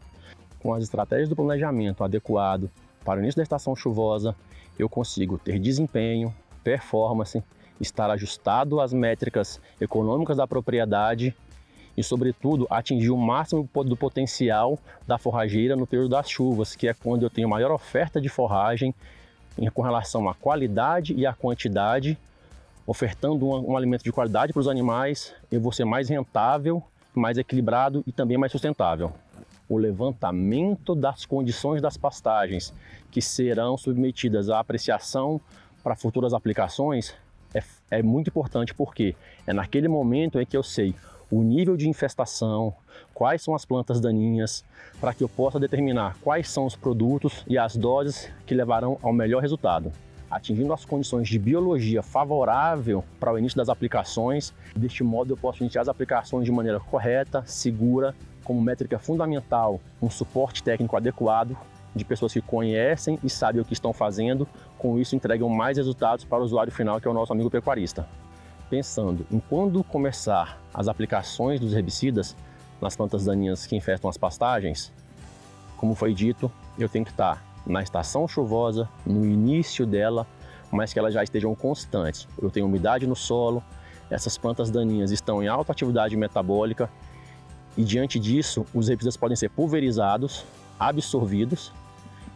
Com 0.60 0.74
as 0.74 0.84
estratégias 0.84 1.28
do 1.28 1.36
planejamento 1.36 2.04
adequado 2.04 2.70
para 3.04 3.20
o 3.20 3.24
início 3.24 3.38
da 3.38 3.44
estação 3.44 3.76
chuvosa, 3.76 4.36
eu 4.78 4.88
consigo 4.88 5.40
ter 5.40 5.58
desempenho, 5.58 6.34
performance, 6.64 7.44
estar 7.80 8.12
ajustado 8.12 8.80
às 8.80 8.94
métricas 8.94 9.60
econômicas 9.80 10.38
da 10.38 10.46
propriedade 10.46 11.36
e, 11.96 12.04
sobretudo, 12.04 12.68
atingir 12.70 13.10
o 13.10 13.18
máximo 13.18 13.68
do 13.86 13.98
potencial 13.98 14.80
da 15.06 15.18
forrageira 15.18 15.76
no 15.76 15.86
período 15.86 16.10
das 16.10 16.30
chuvas, 16.30 16.76
que 16.76 16.88
é 16.88 16.94
quando 16.94 17.24
eu 17.24 17.30
tenho 17.30 17.50
maior 17.50 17.72
oferta 17.72 18.20
de 18.20 18.30
forragem 18.30 18.94
com 19.74 19.82
relação 19.82 20.30
à 20.30 20.34
qualidade 20.34 21.14
e 21.14 21.26
à 21.26 21.34
quantidade, 21.34 22.18
ofertando 22.88 23.46
um, 23.46 23.72
um 23.72 23.78
alimento 23.78 24.04
de 24.04 24.12
qualidade 24.12 24.54
para 24.54 24.60
os 24.60 24.68
animais, 24.68 25.34
eu 25.52 25.60
vou 25.60 25.72
ser 25.72 25.86
mais 25.86 26.10
rentável, 26.10 26.82
mais 27.14 27.38
equilibrado 27.38 28.04
e 28.08 28.12
também 28.12 28.38
mais 28.38 28.52
sustentável. 28.52 29.12
O 29.68 29.78
levantamento 29.78 30.96
das 30.96 31.26
condições 31.26 31.82
das 31.82 31.98
pastagens 31.98 32.74
que 33.10 33.22
serão 33.22 33.78
submetidas 33.78 34.50
à 34.50 34.60
apreciação 34.60 35.40
para 35.84 35.96
futuras 35.96 36.34
aplicações 36.34 37.14
é, 37.54 37.62
é 37.90 38.02
muito 38.02 38.30
importante 38.30 38.74
porque 38.74 39.16
é 39.46 39.54
naquele 39.54 39.88
momento 39.88 40.40
em 40.40 40.46
que 40.46 40.56
eu 40.56 40.64
sei 40.64 40.96
o 41.32 41.42
nível 41.42 41.78
de 41.78 41.88
infestação, 41.88 42.74
quais 43.14 43.42
são 43.42 43.56
as 43.56 43.64
plantas 43.64 44.02
daninhas, 44.02 44.66
para 45.00 45.14
que 45.14 45.24
eu 45.24 45.30
possa 45.30 45.58
determinar 45.58 46.18
quais 46.22 46.50
são 46.50 46.66
os 46.66 46.76
produtos 46.76 47.46
e 47.48 47.58
as 47.58 47.76
doses 47.76 48.30
que 48.46 48.54
levarão 48.54 49.00
ao 49.02 49.14
melhor 49.14 49.42
resultado. 49.42 49.92
Atingindo 50.30 50.74
as 50.74 50.86
condições 50.86 51.28
de 51.28 51.40
biologia 51.40 52.04
favorável 52.04 53.04
para 53.20 53.34
o 53.34 53.40
início 53.40 53.58
das 53.58 53.70
aplicações, 53.70 54.54
deste 54.76 55.04
modo 55.04 55.34
eu 55.34 55.38
posso 55.38 55.64
iniciar 55.64 55.82
as 55.82 55.90
aplicações 55.90 56.46
de 56.46 56.52
maneira 56.52 56.80
correta, 56.80 57.44
segura, 57.46 58.14
como 58.44 58.62
métrica 58.62 59.00
fundamental, 59.00 59.80
um 60.02 60.10
suporte 60.10 60.62
técnico 60.62 60.98
adequado 60.98 61.58
de 61.96 62.06
pessoas 62.06 62.32
que 62.32 62.42
conhecem 62.42 63.20
e 63.24 63.30
sabem 63.30 63.62
o 63.62 63.66
que 63.66 63.74
estão 63.74 63.92
fazendo, 63.92 64.48
com 64.78 64.98
isso 64.98 65.16
entregam 65.16 65.50
mais 65.50 65.78
resultados 65.78 66.24
para 66.24 66.40
o 66.40 66.44
usuário 66.44 66.72
final, 66.72 67.00
que 67.02 67.08
é 67.08 67.12
o 67.12 67.14
nosso 67.14 67.34
amigo 67.34 67.50
pecuarista 67.50 68.08
pensando 68.72 69.28
em 69.30 69.38
quando 69.38 69.84
começar 69.84 70.58
as 70.74 70.88
aplicações 70.88 71.60
dos 71.60 71.74
herbicidas 71.74 72.38
nas 72.82 72.96
plantas 72.96 73.26
daninhas 73.26 73.68
que 73.68 73.76
infestam 73.76 74.10
as 74.10 74.18
pastagens, 74.18 74.94
como 75.76 75.94
foi 75.94 76.14
dito, 76.14 76.50
eu 76.80 76.88
tenho 76.88 77.04
que 77.04 77.12
estar 77.12 77.44
na 77.68 77.84
estação 77.84 78.26
chuvosa, 78.30 78.88
no 79.06 79.26
início 79.26 79.86
dela, 79.86 80.26
mas 80.72 80.94
que 80.94 81.00
elas 81.00 81.14
já 81.14 81.22
estejam 81.22 81.54
constantes. 81.54 82.26
Eu 82.42 82.50
tenho 82.50 82.66
umidade 82.66 83.06
no 83.06 83.16
solo, 83.16 83.62
essas 84.10 84.38
plantas 84.38 84.72
daninhas 84.72 85.12
estão 85.12 85.44
em 85.44 85.50
alta 85.50 85.74
atividade 85.74 86.16
metabólica 86.16 86.90
e 87.76 87.84
diante 87.84 88.18
disso, 88.18 88.66
os 88.74 88.88
herbicidas 88.88 89.18
podem 89.18 89.36
ser 89.36 89.50
pulverizados, 89.50 90.46
absorvidos 90.80 91.74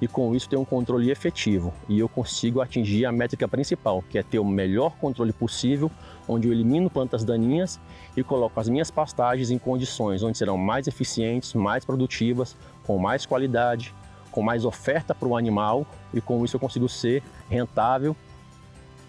e 0.01 0.07
com 0.07 0.35
isso 0.35 0.49
ter 0.49 0.57
um 0.57 0.65
controle 0.65 1.09
efetivo 1.09 1.73
e 1.87 1.99
eu 1.99 2.09
consigo 2.09 2.61
atingir 2.61 3.05
a 3.05 3.11
métrica 3.11 3.47
principal, 3.47 4.03
que 4.09 4.17
é 4.17 4.23
ter 4.23 4.39
o 4.39 4.45
melhor 4.45 4.95
controle 4.97 5.31
possível, 5.31 5.89
onde 6.27 6.47
eu 6.47 6.53
elimino 6.53 6.89
plantas 6.89 7.23
daninhas 7.23 7.79
e 8.15 8.23
coloco 8.23 8.59
as 8.59 8.67
minhas 8.67 8.91
pastagens 8.91 9.51
em 9.51 9.57
condições 9.57 10.23
onde 10.23 10.37
serão 10.37 10.57
mais 10.57 10.87
eficientes, 10.87 11.53
mais 11.53 11.85
produtivas, 11.85 12.55
com 12.83 12.97
mais 12.97 13.25
qualidade, 13.25 13.93
com 14.31 14.41
mais 14.41 14.65
oferta 14.65 15.15
para 15.15 15.27
o 15.27 15.37
animal 15.37 15.85
e 16.13 16.19
com 16.19 16.43
isso 16.43 16.55
eu 16.55 16.59
consigo 16.59 16.89
ser 16.89 17.23
rentável 17.49 18.15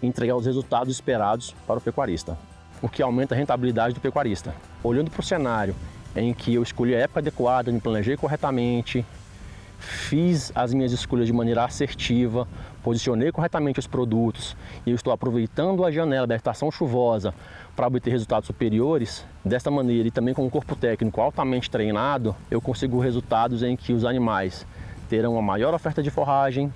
e 0.01 0.07
entregar 0.07 0.35
os 0.35 0.45
resultados 0.45 0.93
esperados 0.93 1.53
para 1.65 1.79
o 1.79 1.81
pecuarista, 1.81 2.37
o 2.81 2.87
que 2.87 3.01
aumenta 3.01 3.35
a 3.35 3.37
rentabilidade 3.37 3.93
do 3.93 3.99
pecuarista. 3.99 4.55
Olhando 4.83 5.11
para 5.11 5.19
o 5.19 5.23
cenário 5.23 5.75
em 6.15 6.33
que 6.33 6.53
eu 6.53 6.63
escolhi 6.63 6.95
a 6.95 6.99
época 6.99 7.19
adequada, 7.19 7.71
me 7.71 7.81
planejei 7.81 8.15
corretamente, 8.15 9.05
fiz 9.77 10.51
as 10.55 10.73
minhas 10.73 10.91
escolhas 10.91 11.27
de 11.27 11.33
maneira 11.33 11.63
assertiva, 11.63 12.47
posicionei 12.83 13.31
corretamente 13.31 13.79
os 13.79 13.87
produtos 13.87 14.55
e 14.85 14.91
eu 14.91 14.95
estou 14.95 15.13
aproveitando 15.13 15.83
a 15.85 15.91
janela 15.91 16.25
da 16.25 16.35
estação 16.35 16.71
chuvosa 16.71 17.33
para 17.75 17.87
obter 17.87 18.09
resultados 18.09 18.47
superiores, 18.47 19.25
desta 19.45 19.69
maneira 19.69 20.07
e 20.07 20.11
também 20.11 20.33
com 20.33 20.45
um 20.45 20.49
corpo 20.49 20.75
técnico 20.75 21.21
altamente 21.21 21.69
treinado, 21.69 22.35
eu 22.49 22.59
consigo 22.59 22.99
resultados 22.99 23.61
em 23.61 23.75
que 23.75 23.93
os 23.93 24.03
animais 24.03 24.65
terão 25.09 25.33
uma 25.33 25.41
maior 25.41 25.73
oferta 25.73 26.01
de 26.01 26.09
forragem, 26.09 26.73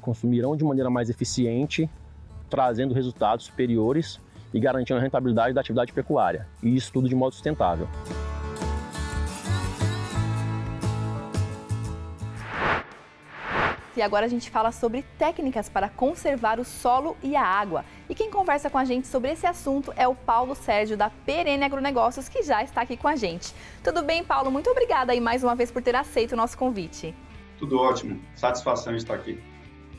consumirão 0.00 0.56
de 0.56 0.64
maneira 0.64 0.90
mais 0.90 1.08
eficiente, 1.08 1.88
trazendo 2.48 2.94
resultados 2.94 3.46
superiores 3.46 4.20
e 4.52 4.58
garantindo 4.58 4.98
a 4.98 5.02
rentabilidade 5.02 5.54
da 5.54 5.60
atividade 5.60 5.92
pecuária, 5.92 6.46
e 6.62 6.74
isso 6.74 6.92
tudo 6.92 7.08
de 7.08 7.14
modo 7.14 7.34
sustentável. 7.34 7.88
E 14.00 14.02
agora 14.02 14.24
a 14.24 14.28
gente 14.28 14.50
fala 14.50 14.72
sobre 14.72 15.04
técnicas 15.18 15.68
para 15.68 15.88
conservar 15.88 16.58
o 16.58 16.64
solo 16.64 17.16
e 17.22 17.36
a 17.36 17.44
água. 17.44 17.84
E 18.08 18.14
quem 18.14 18.30
conversa 18.30 18.70
com 18.70 18.78
a 18.78 18.84
gente 18.84 19.06
sobre 19.06 19.30
esse 19.30 19.46
assunto 19.46 19.92
é 19.94 20.08
o 20.08 20.14
Paulo 20.14 20.54
Sérgio 20.54 20.96
da 20.96 21.10
Perene 21.10 21.64
Agronegócios, 21.64 22.26
que 22.26 22.42
já 22.42 22.62
está 22.62 22.80
aqui 22.80 22.96
com 22.96 23.06
a 23.06 23.14
gente. 23.14 23.54
Tudo 23.84 24.02
bem, 24.02 24.24
Paulo? 24.24 24.50
Muito 24.50 24.70
obrigada 24.70 25.12
aí 25.12 25.20
mais 25.20 25.44
uma 25.44 25.54
vez 25.54 25.70
por 25.70 25.82
ter 25.82 25.94
aceito 25.94 26.32
o 26.32 26.36
nosso 26.36 26.56
convite. 26.56 27.14
Tudo 27.58 27.78
ótimo. 27.78 28.18
Satisfação 28.34 28.96
estar 28.96 29.14
aqui. 29.14 29.38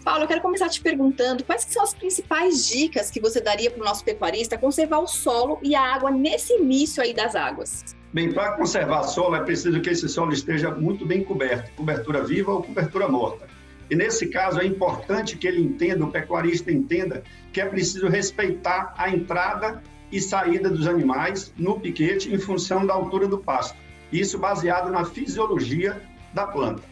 Paulo, 0.03 0.23
eu 0.23 0.27
quero 0.27 0.41
começar 0.41 0.67
te 0.67 0.81
perguntando 0.81 1.43
quais 1.43 1.61
são 1.69 1.83
as 1.83 1.93
principais 1.93 2.67
dicas 2.67 3.11
que 3.11 3.19
você 3.19 3.39
daria 3.39 3.69
para 3.69 3.83
o 3.83 3.85
nosso 3.85 4.03
pecuarista 4.03 4.57
conservar 4.57 4.97
o 4.97 5.07
solo 5.07 5.59
e 5.61 5.75
a 5.75 5.81
água 5.81 6.09
nesse 6.09 6.53
início 6.53 7.03
aí 7.03 7.13
das 7.13 7.35
águas? 7.35 7.95
Bem, 8.11 8.33
para 8.33 8.53
conservar 8.53 9.03
solo 9.03 9.35
é 9.35 9.43
preciso 9.43 9.79
que 9.79 9.91
esse 9.91 10.09
solo 10.09 10.33
esteja 10.33 10.71
muito 10.71 11.05
bem 11.05 11.23
coberto, 11.23 11.71
cobertura 11.73 12.23
viva 12.23 12.51
ou 12.51 12.63
cobertura 12.63 13.07
morta. 13.07 13.60
E 13.91 13.95
nesse 13.95 14.27
caso 14.27 14.61
é 14.61 14.65
importante 14.65 15.35
que 15.35 15.45
ele 15.45 15.61
entenda, 15.61 16.05
o 16.05 16.09
pecuarista 16.09 16.71
entenda, 16.71 17.21
que 17.51 17.59
é 17.59 17.65
preciso 17.65 18.07
respeitar 18.07 18.93
a 18.97 19.09
entrada 19.09 19.83
e 20.09 20.21
saída 20.21 20.69
dos 20.69 20.87
animais 20.87 21.53
no 21.57 21.77
piquete 21.77 22.33
em 22.33 22.39
função 22.39 22.85
da 22.85 22.93
altura 22.93 23.27
do 23.27 23.37
pasto. 23.37 23.77
Isso 24.09 24.39
baseado 24.39 24.89
na 24.89 25.03
fisiologia 25.03 26.01
da 26.33 26.47
planta. 26.47 26.83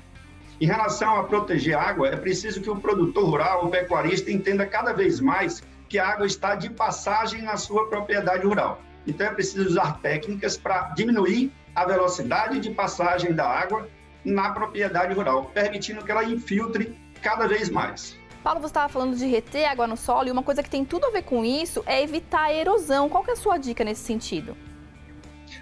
Em 0.59 0.65
relação 0.65 1.17
a 1.17 1.23
proteger 1.23 1.77
a 1.77 1.83
água, 1.83 2.09
é 2.09 2.17
preciso 2.17 2.59
que 2.59 2.69
o 2.69 2.75
produtor 2.75 3.23
rural, 3.23 3.65
o 3.65 3.69
pecuarista, 3.69 4.29
entenda 4.29 4.65
cada 4.65 4.91
vez 4.91 5.21
mais 5.21 5.63
que 5.87 5.97
a 5.97 6.05
água 6.05 6.27
está 6.27 6.53
de 6.53 6.69
passagem 6.69 7.41
na 7.43 7.55
sua 7.55 7.87
propriedade 7.87 8.45
rural. 8.45 8.81
Então 9.07 9.25
é 9.25 9.33
preciso 9.33 9.69
usar 9.69 10.01
técnicas 10.01 10.57
para 10.57 10.89
diminuir 10.89 11.49
a 11.73 11.85
velocidade 11.85 12.59
de 12.59 12.71
passagem 12.71 13.31
da 13.31 13.47
água 13.47 13.87
na 14.23 14.51
propriedade 14.51 15.13
rural, 15.13 15.45
permitindo 15.53 16.03
que 16.03 16.11
ela 16.11 16.23
infiltre 16.23 16.97
cada 17.21 17.47
vez 17.47 17.69
mais. 17.69 18.17
Paulo, 18.43 18.61
você 18.61 18.67
estava 18.67 18.91
falando 18.91 19.15
de 19.15 19.25
reter 19.25 19.65
água 19.65 19.85
no 19.85 19.97
solo 19.97 20.27
e 20.27 20.31
uma 20.31 20.43
coisa 20.43 20.63
que 20.63 20.69
tem 20.69 20.85
tudo 20.85 21.05
a 21.05 21.11
ver 21.11 21.23
com 21.23 21.43
isso 21.43 21.83
é 21.85 22.01
evitar 22.01 22.43
a 22.43 22.53
erosão. 22.53 23.09
Qual 23.09 23.25
é 23.27 23.31
a 23.31 23.35
sua 23.35 23.57
dica 23.57 23.83
nesse 23.83 24.01
sentido? 24.01 24.55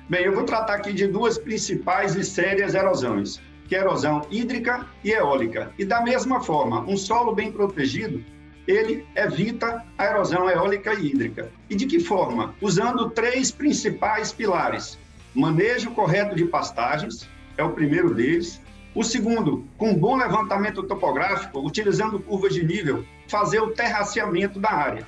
Bem, 0.09 0.25
eu 0.25 0.35
vou 0.35 0.43
tratar 0.43 0.75
aqui 0.75 0.93
de 0.93 1.07
duas 1.07 1.37
principais 1.37 2.15
e 2.15 2.23
sérias 2.23 2.75
erosões, 2.75 3.41
que 3.67 3.75
é 3.75 3.79
a 3.79 3.81
erosão 3.81 4.21
hídrica 4.29 4.85
e 5.03 5.11
eólica. 5.11 5.73
E 5.77 5.85
da 5.85 6.01
mesma 6.01 6.41
forma, 6.41 6.81
um 6.81 6.95
solo 6.95 7.33
bem 7.33 7.51
protegido, 7.51 8.23
ele 8.67 9.05
evita 9.15 9.83
a 9.97 10.05
erosão 10.05 10.49
eólica 10.49 10.93
e 10.93 11.07
hídrica. 11.07 11.49
E 11.69 11.75
de 11.75 11.85
que 11.85 11.99
forma? 11.99 12.53
Usando 12.61 13.09
três 13.09 13.49
principais 13.49 14.31
pilares: 14.31 14.99
manejo 15.33 15.91
correto 15.91 16.35
de 16.35 16.45
pastagens, 16.45 17.27
é 17.57 17.63
o 17.63 17.71
primeiro 17.71 18.13
deles. 18.13 18.61
O 18.95 19.03
segundo, 19.03 19.67
com 19.77 19.93
bom 19.93 20.15
levantamento 20.15 20.83
topográfico, 20.83 21.59
utilizando 21.59 22.19
curvas 22.19 22.53
de 22.53 22.65
nível, 22.65 23.05
fazer 23.27 23.59
o 23.59 23.71
terraceamento 23.71 24.59
da 24.59 24.71
área. 24.71 25.05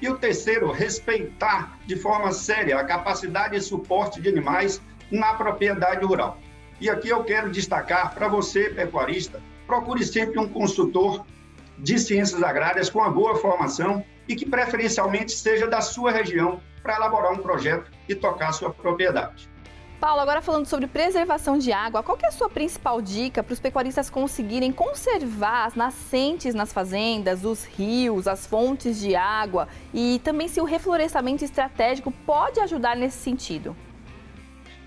E 0.00 0.08
o 0.08 0.16
terceiro, 0.16 0.70
respeitar 0.70 1.78
de 1.86 1.96
forma 1.96 2.32
séria 2.32 2.78
a 2.78 2.84
capacidade 2.84 3.56
de 3.56 3.62
suporte 3.62 4.20
de 4.20 4.28
animais 4.28 4.80
na 5.10 5.34
propriedade 5.34 6.04
rural. 6.04 6.38
E 6.80 6.88
aqui 6.88 7.10
eu 7.10 7.22
quero 7.24 7.50
destacar 7.50 8.14
para 8.14 8.28
você, 8.28 8.70
pecuarista, 8.70 9.42
procure 9.66 10.04
sempre 10.04 10.38
um 10.38 10.48
consultor 10.48 11.26
de 11.78 11.98
ciências 11.98 12.42
agrárias 12.42 12.88
com 12.88 13.00
uma 13.00 13.10
boa 13.10 13.36
formação 13.36 14.02
e 14.26 14.34
que 14.34 14.48
preferencialmente 14.48 15.32
seja 15.32 15.66
da 15.66 15.80
sua 15.80 16.10
região 16.10 16.60
para 16.82 16.96
elaborar 16.96 17.32
um 17.32 17.38
projeto 17.38 17.90
e 18.08 18.14
tocar 18.14 18.52
sua 18.52 18.70
propriedade. 18.70 19.49
Paulo, 20.00 20.22
agora 20.22 20.40
falando 20.40 20.64
sobre 20.64 20.86
preservação 20.86 21.58
de 21.58 21.72
água, 21.72 22.02
qual 22.02 22.16
é 22.22 22.28
a 22.28 22.32
sua 22.32 22.48
principal 22.48 23.02
dica 23.02 23.42
para 23.42 23.52
os 23.52 23.60
pecuaristas 23.60 24.08
conseguirem 24.08 24.72
conservar 24.72 25.66
as 25.66 25.74
nascentes 25.74 26.54
nas 26.54 26.72
fazendas, 26.72 27.44
os 27.44 27.66
rios, 27.66 28.26
as 28.26 28.46
fontes 28.46 28.98
de 28.98 29.14
água 29.14 29.68
e 29.92 30.18
também 30.24 30.48
se 30.48 30.58
o 30.58 30.64
reflorestamento 30.64 31.44
estratégico 31.44 32.10
pode 32.24 32.58
ajudar 32.60 32.96
nesse 32.96 33.18
sentido? 33.18 33.76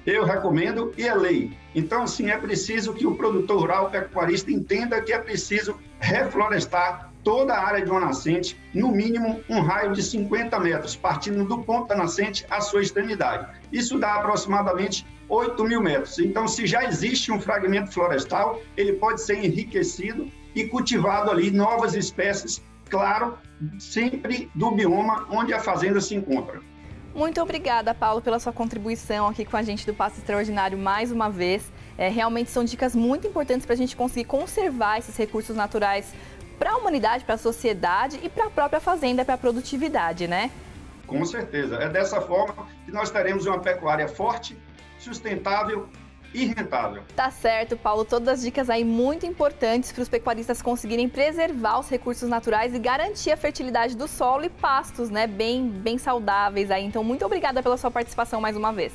Eu 0.03 0.25
recomendo 0.25 0.91
e 0.98 1.08
é 1.08 1.13
lei. 1.13 1.55
Então, 1.75 2.08
sim, 2.08 2.32
é 2.32 2.38
preciso 2.38 2.91
que 2.91 3.05
o 3.05 3.13
produtor 3.15 3.60
rural, 3.60 3.91
pecuarista, 3.91 4.51
entenda 4.51 5.00
que 5.00 5.13
é 5.13 5.20
preciso 5.20 5.79
reflorestar 6.00 7.12
toda 7.24 7.53
a 7.53 7.65
área 7.65 7.84
de 7.84 7.89
uma 7.89 8.00
nascente, 8.00 8.60
no 8.74 8.92
mínimo 8.92 9.42
um 9.50 9.62
raio 9.62 9.94
de 9.94 10.03
50 10.03 10.60
metros, 10.60 10.96
partindo 10.96 11.46
do 11.46 11.60
ponto 11.63 11.88
da 11.88 11.96
nascente 11.96 12.46
à 12.50 12.60
sua 12.62 12.82
extremidade. 12.82 13.48
Isso 13.72 13.98
dá 13.98 14.15
aproximadamente 14.15 15.06
8 15.30 15.63
mil 15.63 15.82
metros. 15.82 16.20
Então, 16.20 16.48
se 16.48 16.68
já 16.68 16.84
existe 16.84 17.32
um 17.32 17.39
fragmento 17.39 17.92
florestal, 17.92 18.62
ele 18.75 18.94
pode 18.94 19.22
ser 19.22 19.44
enriquecido 19.44 20.30
e 20.53 20.65
cultivado 20.65 21.32
ali 21.32 21.50
novas 21.50 21.96
espécies, 21.96 22.62
claro, 22.89 23.38
sempre 23.80 24.51
do 24.53 24.72
bioma 24.72 25.25
onde 25.30 25.53
a 25.53 25.60
fazenda 25.60 26.00
se 26.01 26.13
encontra. 26.15 26.62
Muito 27.15 27.39
obrigada, 27.39 27.94
Paulo, 27.94 28.22
pela 28.22 28.39
sua 28.39 28.51
contribuição 28.51 29.27
aqui 29.27 29.46
com 29.46 29.56
a 29.56 29.62
gente 29.62 29.86
do 29.86 29.94
Passo 29.94 30.18
Extraordinário 30.18 30.77
mais 30.77 31.12
uma 31.12 31.30
vez. 31.30 31.72
É, 31.96 32.10
realmente 32.10 32.50
são 32.50 32.63
dicas 32.63 32.96
muito 32.96 33.27
importantes 33.27 33.68
para 33.68 33.75
a 33.75 33.77
gente 33.77 33.96
conseguir 33.96 34.25
conservar 34.25 34.98
esses 34.98 35.15
recursos 35.15 35.56
naturais 35.56 36.12
para 36.63 36.72
a 36.72 36.77
humanidade, 36.77 37.25
para 37.25 37.36
a 37.36 37.38
sociedade 37.38 38.22
e 38.24 38.29
para 38.29 38.46
a 38.46 38.50
própria 38.50 38.79
fazenda, 38.79 39.25
para 39.25 39.36
a 39.36 39.38
produtividade, 39.38 40.29
né? 40.29 40.50
Com 41.05 41.25
certeza. 41.25 41.75
É 41.75 41.89
dessa 41.89 42.22
forma 42.22 42.65
que 42.86 42.91
nós 42.91 43.12
teremos 43.12 43.46
uma 43.46 43.60
pecuária 43.60 44.08
forte, 44.08 44.58
sustentável 44.98 45.89
e 46.34 46.46
rentável. 46.46 47.03
Tá 47.17 47.29
certo, 47.29 47.75
Paulo. 47.75 48.05
Todas 48.05 48.36
as 48.36 48.41
dicas 48.41 48.70
aí 48.70 48.86
muito 48.86 49.25
importantes 49.25 49.91
para 49.91 50.03
os 50.03 50.08
pecuaristas 50.08 50.62
conseguirem 50.62 51.10
preservar 51.10 51.82
os 51.82 51.89
recursos 51.89 52.29
naturais 52.29 52.74
e 52.74 52.79
garantir 52.79 53.32
a 53.32 53.36
fertilidade 53.36 53.98
do 53.98 54.08
solo 54.08 54.46
e 54.46 54.50
pastos, 54.50 55.10
né? 55.10 55.27
Bem, 55.27 55.67
bem 55.67 55.98
saudáveis 55.98 56.72
aí. 56.72 56.86
Então, 56.86 57.03
muito 57.03 57.25
obrigada 57.25 57.62
pela 57.62 57.75
sua 57.75 57.91
participação 57.91 58.39
mais 58.39 58.55
uma 58.55 58.72
vez. 58.72 58.93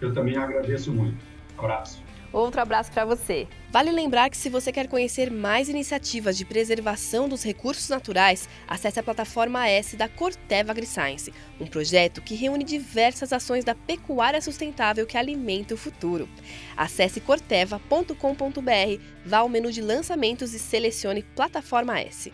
Eu 0.00 0.14
também 0.14 0.36
agradeço 0.36 0.92
muito. 0.92 1.18
Um 1.56 1.64
abraço. 1.64 2.00
Outro 2.32 2.60
abraço 2.60 2.92
para 2.92 3.04
você. 3.04 3.48
Vale 3.70 3.90
lembrar 3.90 4.28
que 4.30 4.36
se 4.36 4.48
você 4.48 4.72
quer 4.72 4.88
conhecer 4.88 5.30
mais 5.30 5.68
iniciativas 5.68 6.36
de 6.36 6.44
preservação 6.44 7.28
dos 7.28 7.42
recursos 7.42 7.88
naturais, 7.88 8.48
acesse 8.66 8.98
a 8.98 9.02
plataforma 9.02 9.68
S 9.68 9.96
da 9.96 10.08
Corteva 10.08 10.72
AgriScience, 10.72 11.32
um 11.60 11.66
projeto 11.66 12.22
que 12.22 12.34
reúne 12.34 12.64
diversas 12.64 13.32
ações 13.32 13.64
da 13.64 13.74
pecuária 13.74 14.40
sustentável 14.40 15.06
que 15.06 15.16
alimenta 15.16 15.74
o 15.74 15.78
futuro. 15.78 16.28
Acesse 16.76 17.20
corteva.com.br, 17.20 19.02
vá 19.24 19.38
ao 19.38 19.48
menu 19.48 19.72
de 19.72 19.80
lançamentos 19.80 20.54
e 20.54 20.58
selecione 20.58 21.22
Plataforma 21.22 22.00
S. 22.00 22.32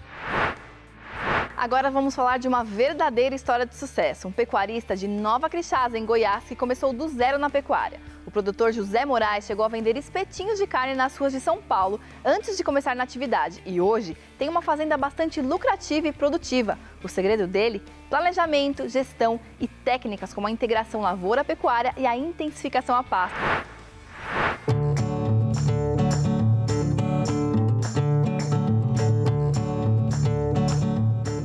Agora 1.57 1.89
vamos 1.89 2.17
falar 2.17 2.39
de 2.39 2.49
uma 2.49 2.65
verdadeira 2.65 3.33
história 3.33 3.65
de 3.65 3.77
sucesso. 3.77 4.27
Um 4.27 4.33
pecuarista 4.33 4.97
de 4.97 5.07
Nova 5.07 5.49
Crixás, 5.49 5.95
em 5.95 6.05
Goiás, 6.05 6.43
que 6.43 6.57
começou 6.57 6.93
do 6.93 7.07
zero 7.07 7.39
na 7.39 7.49
pecuária. 7.49 8.01
O 8.27 8.31
produtor 8.31 8.73
José 8.73 9.05
Moraes 9.05 9.45
chegou 9.45 9.65
a 9.65 9.69
vender 9.69 9.97
espetinhos 9.97 10.59
de 10.59 10.67
carne 10.67 10.95
nas 10.95 11.17
ruas 11.17 11.33
de 11.33 11.39
São 11.39 11.63
Paulo 11.63 12.01
antes 12.25 12.57
de 12.57 12.65
começar 12.65 12.97
na 12.97 13.05
atividade 13.05 13.63
e 13.65 13.81
hoje 13.81 14.17
tem 14.37 14.49
uma 14.49 14.63
fazenda 14.63 14.97
bastante 14.97 15.41
lucrativa 15.41 16.09
e 16.09 16.13
produtiva. 16.13 16.77
O 17.05 17.09
segredo 17.09 17.47
dele? 17.47 17.81
Planejamento, 18.11 18.89
gestão 18.89 19.39
e 19.61 19.69
técnicas 19.69 20.35
como 20.35 20.49
a 20.49 20.51
integração 20.51 21.03
lavoura-pecuária 21.03 21.95
e 21.97 22.05
a 22.05 22.17
intensificação 22.17 22.97
à 22.97 23.05
pasta. 23.05 23.74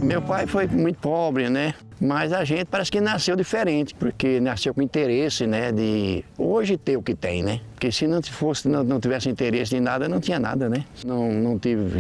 Meu 0.10 0.24
pai 0.24 0.48
foi 0.48 0.66
muito 0.66 0.98
pobre, 0.98 1.52
né? 1.52 1.76
Mas 2.02 2.34
a 2.34 2.44
gente 2.44 2.66
parece 2.66 2.92
que 2.92 3.00
nasceu 3.00 3.36
diferente, 3.36 3.94
porque 3.94 4.40
nasceu 4.40 4.74
com 4.74 4.82
interesse, 4.82 5.46
né? 5.46 5.72
De 5.72 6.26
hoje 6.36 6.78
ter 6.78 6.98
o 6.98 7.04
que 7.04 7.14
tem, 7.14 7.44
né? 7.44 7.62
Porque 7.76 7.92
se 7.92 8.08
não 8.08 8.20
fosse, 8.24 8.68
não, 8.68 8.84
não 8.84 9.00
tivesse 9.00 9.30
interesse 9.30 9.76
em 9.76 9.80
nada, 9.80 10.10
não 10.10 10.20
tinha 10.20 10.40
nada, 10.40 10.68
né? 10.68 10.84
Não, 11.06 11.32
não 11.32 11.60
tive 11.60 12.00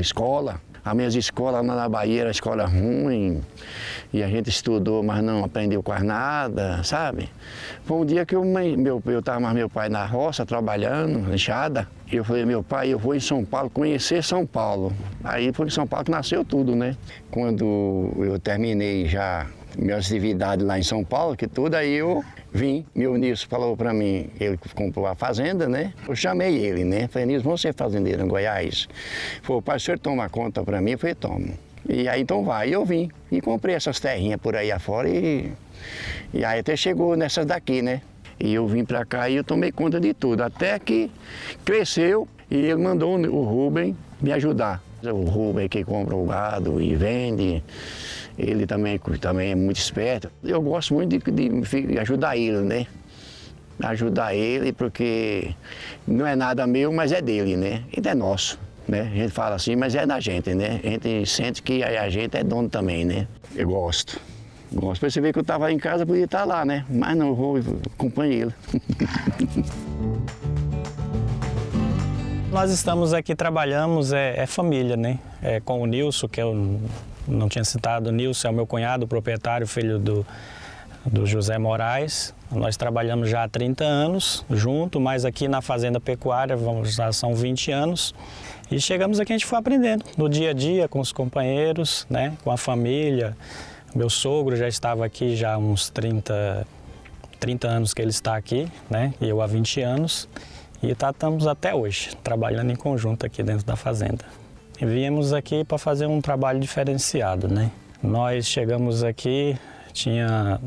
escola, 0.00 0.60
as 0.84 0.94
minhas 0.94 1.14
escolas 1.14 1.64
lá 1.66 1.74
na 1.74 1.88
Bahia 1.88 2.22
era 2.22 2.30
escola 2.30 2.66
ruim, 2.66 3.40
e 4.12 4.22
a 4.22 4.28
gente 4.28 4.50
estudou, 4.50 5.02
mas 5.02 5.22
não 5.22 5.42
aprendeu 5.42 5.82
quase 5.82 6.04
nada, 6.04 6.82
sabe? 6.84 7.30
Foi 7.84 7.98
um 7.98 8.04
dia 8.04 8.26
que 8.26 8.36
eu, 8.36 8.44
meu, 8.44 9.02
eu 9.06 9.22
tava 9.22 9.40
mais 9.40 9.54
meu 9.54 9.68
pai 9.68 9.88
na 9.88 10.04
roça, 10.04 10.44
trabalhando, 10.44 11.32
enxada, 11.32 11.88
e 12.12 12.16
eu 12.16 12.24
falei, 12.24 12.44
meu 12.44 12.62
pai, 12.62 12.90
eu 12.90 12.98
vou 12.98 13.14
em 13.14 13.20
São 13.20 13.44
Paulo 13.44 13.70
conhecer 13.70 14.22
São 14.22 14.44
Paulo. 14.46 14.92
Aí 15.22 15.52
foi 15.52 15.66
em 15.66 15.70
São 15.70 15.86
Paulo 15.86 16.04
que 16.04 16.10
nasceu 16.10 16.44
tudo, 16.44 16.76
né? 16.76 16.96
Quando 17.30 18.12
eu 18.18 18.38
terminei 18.38 19.06
já 19.08 19.46
minhas 19.76 20.06
atividades 20.06 20.64
lá 20.66 20.78
em 20.78 20.82
São 20.82 21.04
Paulo, 21.04 21.36
que 21.36 21.46
tudo, 21.46 21.74
aí 21.74 21.92
eu 21.92 22.24
vim, 22.52 22.84
meu 22.94 23.16
Nilson 23.16 23.46
falou 23.48 23.76
para 23.76 23.92
mim, 23.92 24.30
ele 24.38 24.58
comprou 24.74 25.06
a 25.06 25.14
fazenda, 25.14 25.68
né? 25.68 25.92
Eu 26.06 26.14
chamei 26.14 26.56
ele, 26.56 26.84
né? 26.84 27.08
Falei, 27.08 27.26
Nilson, 27.26 27.44
vamos 27.44 27.60
ser 27.60 27.74
fazendeiro 27.74 28.24
em 28.24 28.28
Goiás? 28.28 28.88
Falei, 29.42 29.62
pai, 29.62 29.76
o 29.76 29.80
senhor 29.80 29.98
toma 29.98 30.28
conta 30.28 30.62
para 30.62 30.80
mim? 30.80 30.92
Eu 30.92 30.98
falei, 30.98 31.14
tomo. 31.14 31.54
E 31.88 32.08
aí 32.08 32.22
então 32.22 32.44
vai, 32.44 32.70
eu 32.70 32.84
vim 32.84 33.10
e 33.30 33.40
comprei 33.40 33.74
essas 33.74 34.00
terrinhas 34.00 34.40
por 34.40 34.56
aí 34.56 34.72
afora 34.72 35.08
e, 35.08 35.52
e 36.32 36.44
aí 36.44 36.60
até 36.60 36.76
chegou 36.76 37.14
nessas 37.14 37.44
daqui, 37.44 37.82
né? 37.82 38.00
E 38.40 38.54
eu 38.54 38.66
vim 38.66 38.84
para 38.84 39.04
cá 39.04 39.28
e 39.28 39.36
eu 39.36 39.44
tomei 39.44 39.70
conta 39.70 40.00
de 40.00 40.14
tudo, 40.14 40.42
até 40.42 40.78
que 40.78 41.10
cresceu 41.64 42.26
e 42.50 42.56
ele 42.56 42.76
mandou 42.76 43.18
o 43.18 43.44
Rubem 43.44 43.96
me 44.20 44.32
ajudar. 44.32 44.82
O 45.02 45.24
Rubem 45.24 45.68
que 45.68 45.84
compra 45.84 46.16
o 46.16 46.24
gado 46.24 46.80
e 46.80 46.94
vende, 46.94 47.62
ele 48.38 48.66
também, 48.66 48.98
também 49.20 49.52
é 49.52 49.54
muito 49.54 49.76
esperto. 49.76 50.30
Eu 50.42 50.60
gosto 50.60 50.94
muito 50.94 51.18
de, 51.18 51.48
de 51.86 51.98
ajudar 51.98 52.36
ele, 52.36 52.60
né? 52.60 52.86
Ajudar 53.82 54.34
ele 54.34 54.72
porque 54.72 55.54
não 56.06 56.26
é 56.26 56.36
nada 56.36 56.66
meu, 56.66 56.92
mas 56.92 57.12
é 57.12 57.20
dele, 57.20 57.56
né? 57.56 57.82
Ele 57.92 58.08
é 58.08 58.14
nosso. 58.14 58.58
Né? 58.86 59.00
A 59.00 59.16
gente 59.16 59.30
fala 59.30 59.56
assim, 59.56 59.76
mas 59.76 59.94
é 59.94 60.06
da 60.06 60.20
gente, 60.20 60.54
né? 60.54 60.80
A 60.84 60.88
gente 60.88 61.26
sente 61.26 61.62
que 61.62 61.82
a 61.82 62.08
gente 62.10 62.36
é 62.36 62.44
dono 62.44 62.68
também, 62.68 63.04
né? 63.04 63.26
Eu 63.54 63.68
gosto. 63.68 64.20
Gosto. 64.72 65.00
Pra 65.00 65.10
você 65.10 65.20
ver 65.20 65.32
que 65.32 65.38
eu 65.38 65.42
estava 65.42 65.70
em 65.72 65.78
casa, 65.78 66.04
podia 66.04 66.24
estar 66.24 66.44
lá, 66.44 66.64
né? 66.64 66.84
Mas 66.90 67.16
não, 67.16 67.28
eu 67.28 67.34
vou 67.34 67.56
acompanhar 67.94 68.32
ele. 68.32 68.54
Nós 72.50 72.70
estamos 72.70 73.12
aqui, 73.12 73.34
trabalhamos, 73.34 74.12
é, 74.12 74.34
é, 74.36 74.46
família, 74.46 74.96
né? 74.96 75.18
É 75.42 75.58
com 75.58 75.82
o 75.82 75.86
Nilson, 75.86 76.28
que 76.28 76.40
eu 76.40 76.80
não 77.26 77.48
tinha 77.48 77.64
citado, 77.64 78.10
o 78.10 78.12
Nilson 78.12 78.48
é 78.48 78.50
o 78.50 78.54
meu 78.54 78.66
cunhado, 78.66 79.06
proprietário, 79.06 79.66
filho 79.66 79.98
do, 79.98 80.26
do 81.04 81.26
José 81.26 81.58
Moraes. 81.58 82.34
Nós 82.50 82.76
trabalhamos 82.76 83.28
já 83.28 83.44
há 83.44 83.48
30 83.48 83.84
anos 83.84 84.44
junto, 84.50 85.00
mas 85.00 85.24
aqui 85.24 85.48
na 85.48 85.60
Fazenda 85.60 86.00
Pecuária 86.00 86.56
vamos, 86.56 86.94
já 86.94 87.12
são 87.12 87.34
20 87.34 87.72
anos. 87.72 88.14
E 88.70 88.80
chegamos 88.80 89.20
aqui, 89.20 89.32
a 89.32 89.36
gente 89.36 89.46
foi 89.46 89.58
aprendendo 89.58 90.04
no 90.16 90.28
dia 90.28 90.50
a 90.50 90.52
dia 90.52 90.88
com 90.88 91.00
os 91.00 91.12
companheiros, 91.12 92.06
né, 92.08 92.36
com 92.42 92.50
a 92.50 92.56
família. 92.56 93.36
Meu 93.94 94.08
sogro 94.08 94.56
já 94.56 94.68
estava 94.68 95.04
aqui 95.04 95.36
já 95.36 95.54
há 95.54 95.58
uns 95.58 95.90
30, 95.90 96.66
30 97.38 97.68
anos 97.68 97.94
que 97.94 98.00
ele 98.00 98.10
está 98.10 98.36
aqui, 98.36 98.68
né, 98.88 99.12
e 99.20 99.28
eu 99.28 99.42
há 99.42 99.46
20 99.46 99.80
anos. 99.82 100.28
E 100.82 100.94
tá, 100.94 101.10
estamos 101.10 101.46
até 101.46 101.74
hoje 101.74 102.10
trabalhando 102.22 102.70
em 102.70 102.76
conjunto 102.76 103.24
aqui 103.24 103.42
dentro 103.42 103.64
da 103.64 103.76
fazenda. 103.76 104.24
Viemos 104.80 105.32
aqui 105.32 105.64
para 105.64 105.78
fazer 105.78 106.06
um 106.06 106.20
trabalho 106.20 106.58
diferenciado, 106.58 107.46
né? 107.46 107.70
Nós 108.02 108.46
chegamos 108.46 109.04
aqui, 109.04 109.56
tinha 109.92 110.60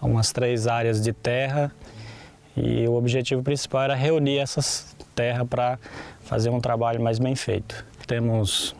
umas 0.00 0.32
três 0.32 0.66
áreas 0.66 1.00
de 1.00 1.12
terra 1.12 1.70
e 2.56 2.86
o 2.88 2.94
objetivo 2.94 3.40
principal 3.42 3.84
era 3.84 3.94
reunir 3.94 4.38
essas 4.38 4.96
terras 5.14 5.46
para 5.46 5.78
fazer 6.24 6.50
um 6.50 6.60
trabalho 6.60 7.00
mais 7.00 7.20
bem 7.20 7.36
feito. 7.36 7.84
Temos 8.08 8.74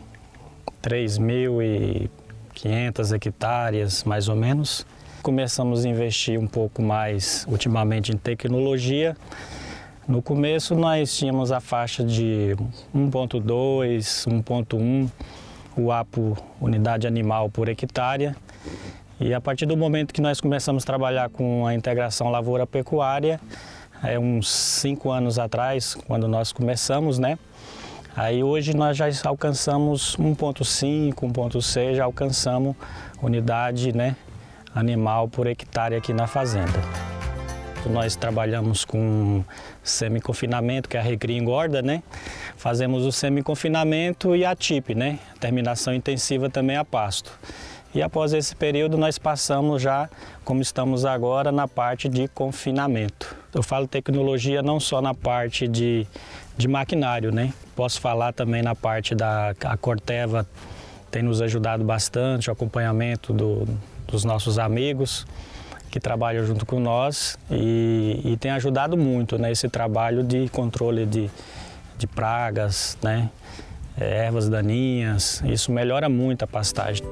3.500 0.82 3.14
hectares, 3.14 4.02
mais 4.02 4.28
ou 4.28 4.34
menos. 4.34 4.84
Começamos 5.22 5.84
a 5.84 5.88
investir 5.88 6.36
um 6.38 6.48
pouco 6.48 6.82
mais 6.82 7.46
ultimamente 7.48 8.12
em 8.12 8.16
tecnologia. 8.16 9.16
No 10.12 10.20
começo 10.20 10.74
nós 10.74 11.16
tínhamos 11.16 11.50
a 11.50 11.58
faixa 11.58 12.04
de 12.04 12.54
1.2, 12.94 14.28
1.1, 14.28 15.10
o 15.74 15.90
APO, 15.90 16.36
unidade 16.60 17.06
animal 17.06 17.48
por 17.48 17.66
hectare. 17.66 18.36
E 19.18 19.32
a 19.32 19.40
partir 19.40 19.64
do 19.64 19.74
momento 19.74 20.12
que 20.12 20.20
nós 20.20 20.38
começamos 20.38 20.82
a 20.82 20.86
trabalhar 20.86 21.30
com 21.30 21.66
a 21.66 21.72
integração 21.72 22.28
lavoura-pecuária, 22.28 23.40
é 24.04 24.18
uns 24.18 24.50
cinco 24.50 25.10
anos 25.10 25.38
atrás, 25.38 25.94
quando 26.06 26.28
nós 26.28 26.52
começamos, 26.52 27.18
né? 27.18 27.38
Aí 28.14 28.44
hoje 28.44 28.76
nós 28.76 28.98
já 28.98 29.06
alcançamos 29.24 30.14
1.5, 30.18 31.14
1.6, 31.14 31.94
já 31.94 32.04
alcançamos 32.04 32.76
unidade 33.22 33.96
né, 33.96 34.14
animal 34.74 35.26
por 35.26 35.46
hectare 35.46 35.94
aqui 35.94 36.12
na 36.12 36.26
fazenda. 36.26 37.11
Nós 37.90 38.14
trabalhamos 38.14 38.84
com 38.84 39.44
semi-confinamento, 39.82 40.88
que 40.88 40.96
é 40.96 41.00
a 41.00 41.02
recria 41.02 41.36
engorda, 41.36 41.82
né? 41.82 42.02
Fazemos 42.56 43.04
o 43.04 43.10
semi-confinamento 43.10 44.36
e 44.36 44.44
a 44.44 44.54
TIP, 44.54 44.94
né? 44.94 45.18
Terminação 45.40 45.92
intensiva 45.92 46.48
também 46.48 46.76
a 46.76 46.84
pasto. 46.84 47.36
E 47.94 48.00
após 48.00 48.32
esse 48.32 48.54
período 48.54 48.96
nós 48.96 49.18
passamos 49.18 49.82
já, 49.82 50.08
como 50.44 50.62
estamos 50.62 51.04
agora, 51.04 51.50
na 51.50 51.66
parte 51.66 52.08
de 52.08 52.28
confinamento. 52.28 53.36
Eu 53.52 53.62
falo 53.62 53.86
tecnologia 53.86 54.62
não 54.62 54.80
só 54.80 55.02
na 55.02 55.12
parte 55.12 55.66
de, 55.68 56.06
de 56.56 56.68
maquinário, 56.68 57.32
né? 57.32 57.52
Posso 57.74 58.00
falar 58.00 58.32
também 58.32 58.62
na 58.62 58.74
parte 58.74 59.14
da 59.14 59.54
a 59.64 59.76
Corteva 59.76 60.46
tem 61.10 61.22
nos 61.22 61.42
ajudado 61.42 61.84
bastante, 61.84 62.48
o 62.48 62.52
acompanhamento 62.52 63.34
do, 63.34 63.68
dos 64.06 64.24
nossos 64.24 64.58
amigos 64.58 65.26
que 65.92 66.00
trabalham 66.00 66.42
junto 66.46 66.64
com 66.64 66.80
nós 66.80 67.38
e, 67.50 68.18
e 68.24 68.36
tem 68.38 68.50
ajudado 68.50 68.96
muito 68.96 69.36
nesse 69.36 69.66
né, 69.66 69.70
trabalho 69.70 70.24
de 70.24 70.48
controle 70.48 71.04
de, 71.04 71.30
de 71.98 72.06
pragas, 72.06 72.96
né? 73.02 73.28
ervas 74.00 74.48
daninhas. 74.48 75.42
Isso 75.44 75.70
melhora 75.70 76.08
muito 76.08 76.44
a 76.44 76.46
pastagem. 76.46 77.04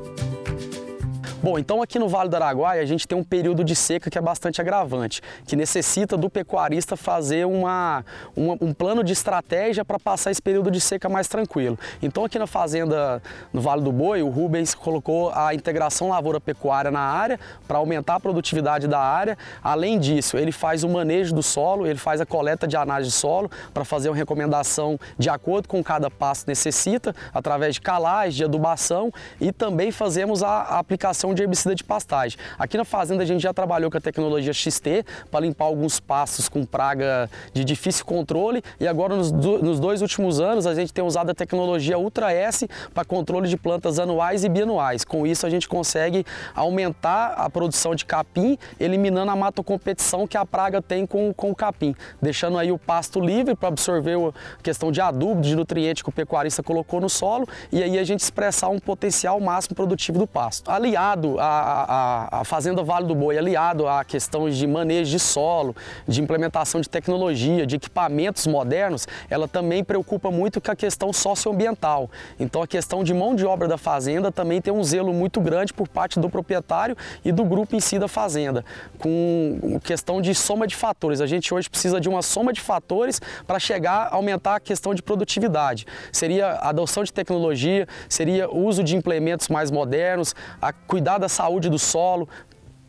Bom, 1.43 1.59
então 1.59 1.81
aqui 1.81 1.99
no 1.99 2.07
Vale 2.07 2.29
do 2.29 2.37
Araguaia 2.37 2.83
a 2.83 2.85
gente 2.85 3.09
tem 3.09 3.17
um 3.17 3.25
período 3.25 3.65
de 3.65 3.75
seca 3.75 4.11
que 4.11 4.19
é 4.19 4.21
bastante 4.21 4.61
agravante, 4.61 5.23
que 5.47 5.57
necessita 5.57 6.15
do 6.15 6.29
pecuarista 6.29 6.99
fazer 6.99 7.47
uma, 7.47 8.05
uma 8.37 8.59
um 8.61 8.75
plano 8.75 9.03
de 9.03 9.15
estratégia 9.15 9.83
para 9.83 9.99
passar 9.99 10.31
esse 10.31 10.43
período 10.43 10.71
de 10.71 10.79
seca 10.79 11.09
mais 11.09 11.29
tranquilo. 11.29 11.79
Então 12.03 12.27
aqui 12.27 12.39
na 12.39 12.47
fazenda 12.47 13.23
no 13.55 13.61
Vale 13.63 13.81
do 13.81 13.91
Boi, 13.91 14.21
o 14.23 14.29
Rubens 14.29 14.75
colocou 14.75 15.33
a 15.35 15.55
integração 15.55 16.11
lavoura-pecuária 16.11 16.91
na 16.91 17.01
área 17.01 17.41
para 17.67 17.79
aumentar 17.79 18.17
a 18.17 18.21
produtividade 18.21 18.87
da 18.87 19.01
área. 19.01 19.39
Além 19.63 19.99
disso, 19.99 20.37
ele 20.37 20.53
faz 20.53 20.85
o 20.85 20.91
manejo 20.91 21.35
do 21.35 21.43
solo, 21.43 21.87
ele 21.87 21.99
faz 21.99 22.21
a 22.21 22.27
coleta 22.27 22.69
de 22.69 22.77
análise 22.77 23.09
de 23.09 23.17
solo 23.17 23.51
para 23.73 23.87
fazer 23.87 24.11
uma 24.11 24.17
recomendação 24.17 25.01
de 25.19 25.31
acordo 25.31 25.69
com 25.69 25.83
cada 25.83 26.11
passo 26.11 26.45
necessita, 26.47 27.15
através 27.33 27.77
de 27.77 27.81
calagem, 27.81 28.37
de 28.37 28.45
adubação 28.45 29.11
e 29.41 29.51
também 29.51 29.91
fazemos 29.91 30.43
a 30.43 30.79
aplicação 30.79 31.30
aplicação 31.31 31.35
de 31.35 31.43
herbicida 31.43 31.75
de 31.75 31.85
pastagem. 31.85 32.39
Aqui 32.59 32.77
na 32.77 32.85
fazenda 32.85 33.23
a 33.23 33.27
gente 33.27 33.43
já 33.43 33.53
trabalhou 33.53 33.91
com 33.91 33.99
a 33.99 34.01
tecnologia 34.01 34.53
XT 34.53 35.05
para 35.31 35.41
limpar 35.41 35.67
alguns 35.67 36.01
pastos 36.01 36.49
com 36.49 36.65
praga 36.65 37.31
de 37.53 37.65
difícil 37.65 38.05
controle 38.05 38.63
e 38.79 38.87
agora 38.87 39.17
nos, 39.17 39.31
do, 39.31 39.63
nos 39.63 39.81
dois 39.81 40.03
últimos 40.03 40.41
anos 40.41 40.67
a 40.67 40.75
gente 40.75 40.93
tem 40.93 41.05
usado 41.05 41.31
a 41.31 41.35
tecnologia 41.35 41.99
Ultra 41.99 42.33
S 42.33 42.69
para 42.93 43.05
controle 43.05 43.49
de 43.49 43.57
plantas 43.57 43.99
anuais 43.99 44.45
e 44.45 44.49
bianuais. 44.49 45.05
Com 45.05 45.27
isso 45.27 45.47
a 45.47 45.51
gente 45.51 45.69
consegue 45.69 46.25
aumentar 46.55 47.35
a 47.37 47.49
produção 47.49 47.95
de 47.95 48.05
capim, 48.05 48.59
eliminando 48.79 49.31
a 49.31 49.37
matocompetição 49.37 50.27
que 50.27 50.37
a 50.37 50.45
praga 50.45 50.83
tem 50.83 51.07
com, 51.07 51.33
com 51.33 51.51
o 51.51 51.55
capim, 51.55 51.95
deixando 52.21 52.59
aí 52.59 52.73
o 52.73 52.79
pasto 52.79 53.21
livre 53.21 53.55
para 53.55 53.69
absorver 53.69 54.17
a 54.17 54.63
questão 54.63 54.91
de 54.91 55.01
adubo, 55.01 55.41
de 55.41 55.55
nutriente 55.55 56.03
que 56.03 56.09
o 56.09 56.13
pecuarista 56.13 56.63
colocou 56.63 57.01
no 57.01 57.09
solo 57.09 57.49
e 57.73 57.83
aí 57.83 57.99
a 57.99 58.05
gente 58.05 58.21
expressar 58.21 58.69
um 58.69 58.79
potencial 58.79 59.39
máximo 59.41 59.77
produtivo 59.77 60.19
do 60.19 60.27
pasto. 60.27 60.71
Aliado 60.71 61.20
à, 61.39 62.29
à, 62.41 62.45
Fazenda 62.45 62.83
Vale 62.83 63.07
do 63.07 63.15
Boi, 63.15 63.37
aliado 63.37 63.87
a 63.87 64.05
questões 64.05 64.57
de 64.57 64.67
manejo 64.67 65.11
de 65.11 65.19
solo, 65.19 65.75
de 66.07 66.21
implementação 66.21 66.81
de 66.81 66.89
tecnologia, 66.89 67.67
de 67.67 67.77
equipamentos 67.77 68.47
modernos, 68.47 69.07
ela 69.29 69.47
também 69.47 69.83
preocupa 69.85 70.31
muito 70.31 70.61
com 70.61 70.71
a 70.71 70.77
questão 70.77 71.13
socioambiental. 71.13 72.11
Então 72.39 72.63
a 72.63 72.67
questão 72.67 73.03
de 73.05 73.13
mão 73.13 73.35
de 73.35 73.45
obra 73.45 73.69
da 73.69 73.79
fazenda 73.79 74.31
também 74.31 74.61
tem 74.61 74.73
um 74.73 74.83
zelo 74.83 75.13
muito 75.13 75.41
grande 75.41 75.73
por 75.73 75.89
parte 75.89 76.19
do 76.19 76.29
proprietário 76.29 76.97
e 77.25 77.33
do 77.33 77.45
grupo 77.45 77.77
em 77.77 77.81
si 77.81 77.99
da 77.99 78.09
fazenda, 78.09 78.65
com 78.99 79.79
questão 79.83 80.21
de 80.21 80.35
soma 80.35 80.67
de 80.67 80.77
fatores. 80.77 81.21
A 81.21 81.27
gente 81.27 81.53
hoje 81.53 81.69
precisa 81.69 82.01
de 82.01 82.09
uma 82.09 82.23
soma 82.23 82.53
de 82.53 82.61
fatores 82.61 83.21
para 83.47 83.59
chegar 83.59 84.09
a 84.11 84.15
aumentar 84.15 84.57
a 84.57 84.61
questão 84.61 84.95
de 84.95 85.03
produtividade. 85.03 85.87
Seria 86.13 86.49
a 86.49 86.69
adoção 86.71 87.05
de 87.05 87.13
tecnologia, 87.13 87.87
seria 88.09 88.49
o 88.49 88.65
uso 88.65 88.83
de 88.83 88.97
implementos 88.97 89.49
mais 89.49 89.71
modernos, 89.71 90.35
a 90.61 90.73
cuidar 90.73 91.10
da 91.19 91.29
saúde 91.29 91.69
do 91.69 91.79
solo, 91.79 92.29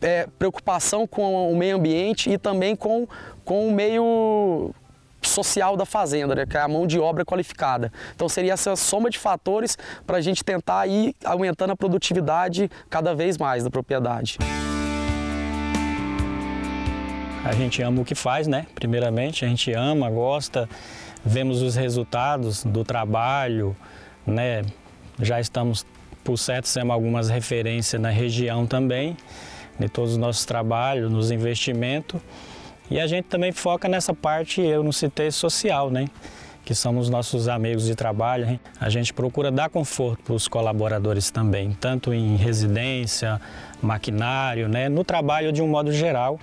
é, 0.00 0.26
preocupação 0.38 1.06
com 1.06 1.50
o 1.50 1.56
meio 1.56 1.76
ambiente 1.76 2.30
e 2.30 2.38
também 2.38 2.74
com, 2.74 3.06
com 3.44 3.68
o 3.68 3.72
meio 3.72 4.74
social 5.22 5.76
da 5.76 5.86
fazenda, 5.86 6.34
né, 6.34 6.46
que 6.46 6.56
é 6.56 6.60
a 6.60 6.68
mão 6.68 6.86
de 6.86 6.98
obra 6.98 7.24
qualificada. 7.24 7.92
Então 8.14 8.28
seria 8.28 8.52
essa 8.52 8.74
soma 8.74 9.08
de 9.08 9.18
fatores 9.18 9.78
para 10.06 10.18
a 10.18 10.20
gente 10.20 10.44
tentar 10.44 10.86
ir 10.86 11.14
aumentando 11.24 11.70
a 11.72 11.76
produtividade 11.76 12.70
cada 12.90 13.14
vez 13.14 13.38
mais 13.38 13.62
da 13.62 13.70
propriedade. 13.70 14.38
A 17.44 17.52
gente 17.54 17.82
ama 17.82 18.02
o 18.02 18.04
que 18.04 18.14
faz, 18.14 18.46
né? 18.46 18.66
Primeiramente, 18.74 19.44
a 19.44 19.48
gente 19.48 19.72
ama, 19.72 20.08
gosta, 20.08 20.68
vemos 21.24 21.60
os 21.60 21.74
resultados 21.74 22.62
do 22.62 22.84
trabalho, 22.84 23.76
né? 24.24 24.62
Já 25.20 25.40
estamos, 25.40 25.84
por 26.22 26.38
certo, 26.38 26.72
temos 26.72 26.92
algumas 26.92 27.28
referências 27.28 28.00
na 28.00 28.10
região 28.10 28.66
também, 28.66 29.16
de 29.78 29.88
todos 29.88 30.12
os 30.12 30.16
nossos 30.16 30.44
trabalhos, 30.44 31.10
nos 31.10 31.30
investimentos. 31.30 32.20
E 32.90 33.00
a 33.00 33.06
gente 33.06 33.24
também 33.24 33.52
foca 33.52 33.88
nessa 33.88 34.14
parte, 34.14 34.60
eu 34.60 34.82
não 34.82 34.92
citei, 34.92 35.30
social, 35.30 35.90
né? 35.90 36.06
Que 36.64 36.74
são 36.74 36.96
os 36.98 37.08
nossos 37.08 37.48
amigos 37.48 37.86
de 37.86 37.94
trabalho. 37.94 38.48
Hein? 38.48 38.60
A 38.80 38.88
gente 38.88 39.12
procura 39.12 39.50
dar 39.50 39.68
conforto 39.68 40.22
para 40.22 40.34
os 40.34 40.46
colaboradores 40.46 41.30
também, 41.30 41.76
tanto 41.80 42.12
em 42.12 42.36
residência, 42.36 43.40
maquinário, 43.80 44.68
né? 44.68 44.88
No 44.88 45.02
trabalho 45.02 45.52
de 45.52 45.62
um 45.62 45.68
modo 45.68 45.92
geral. 45.92 46.38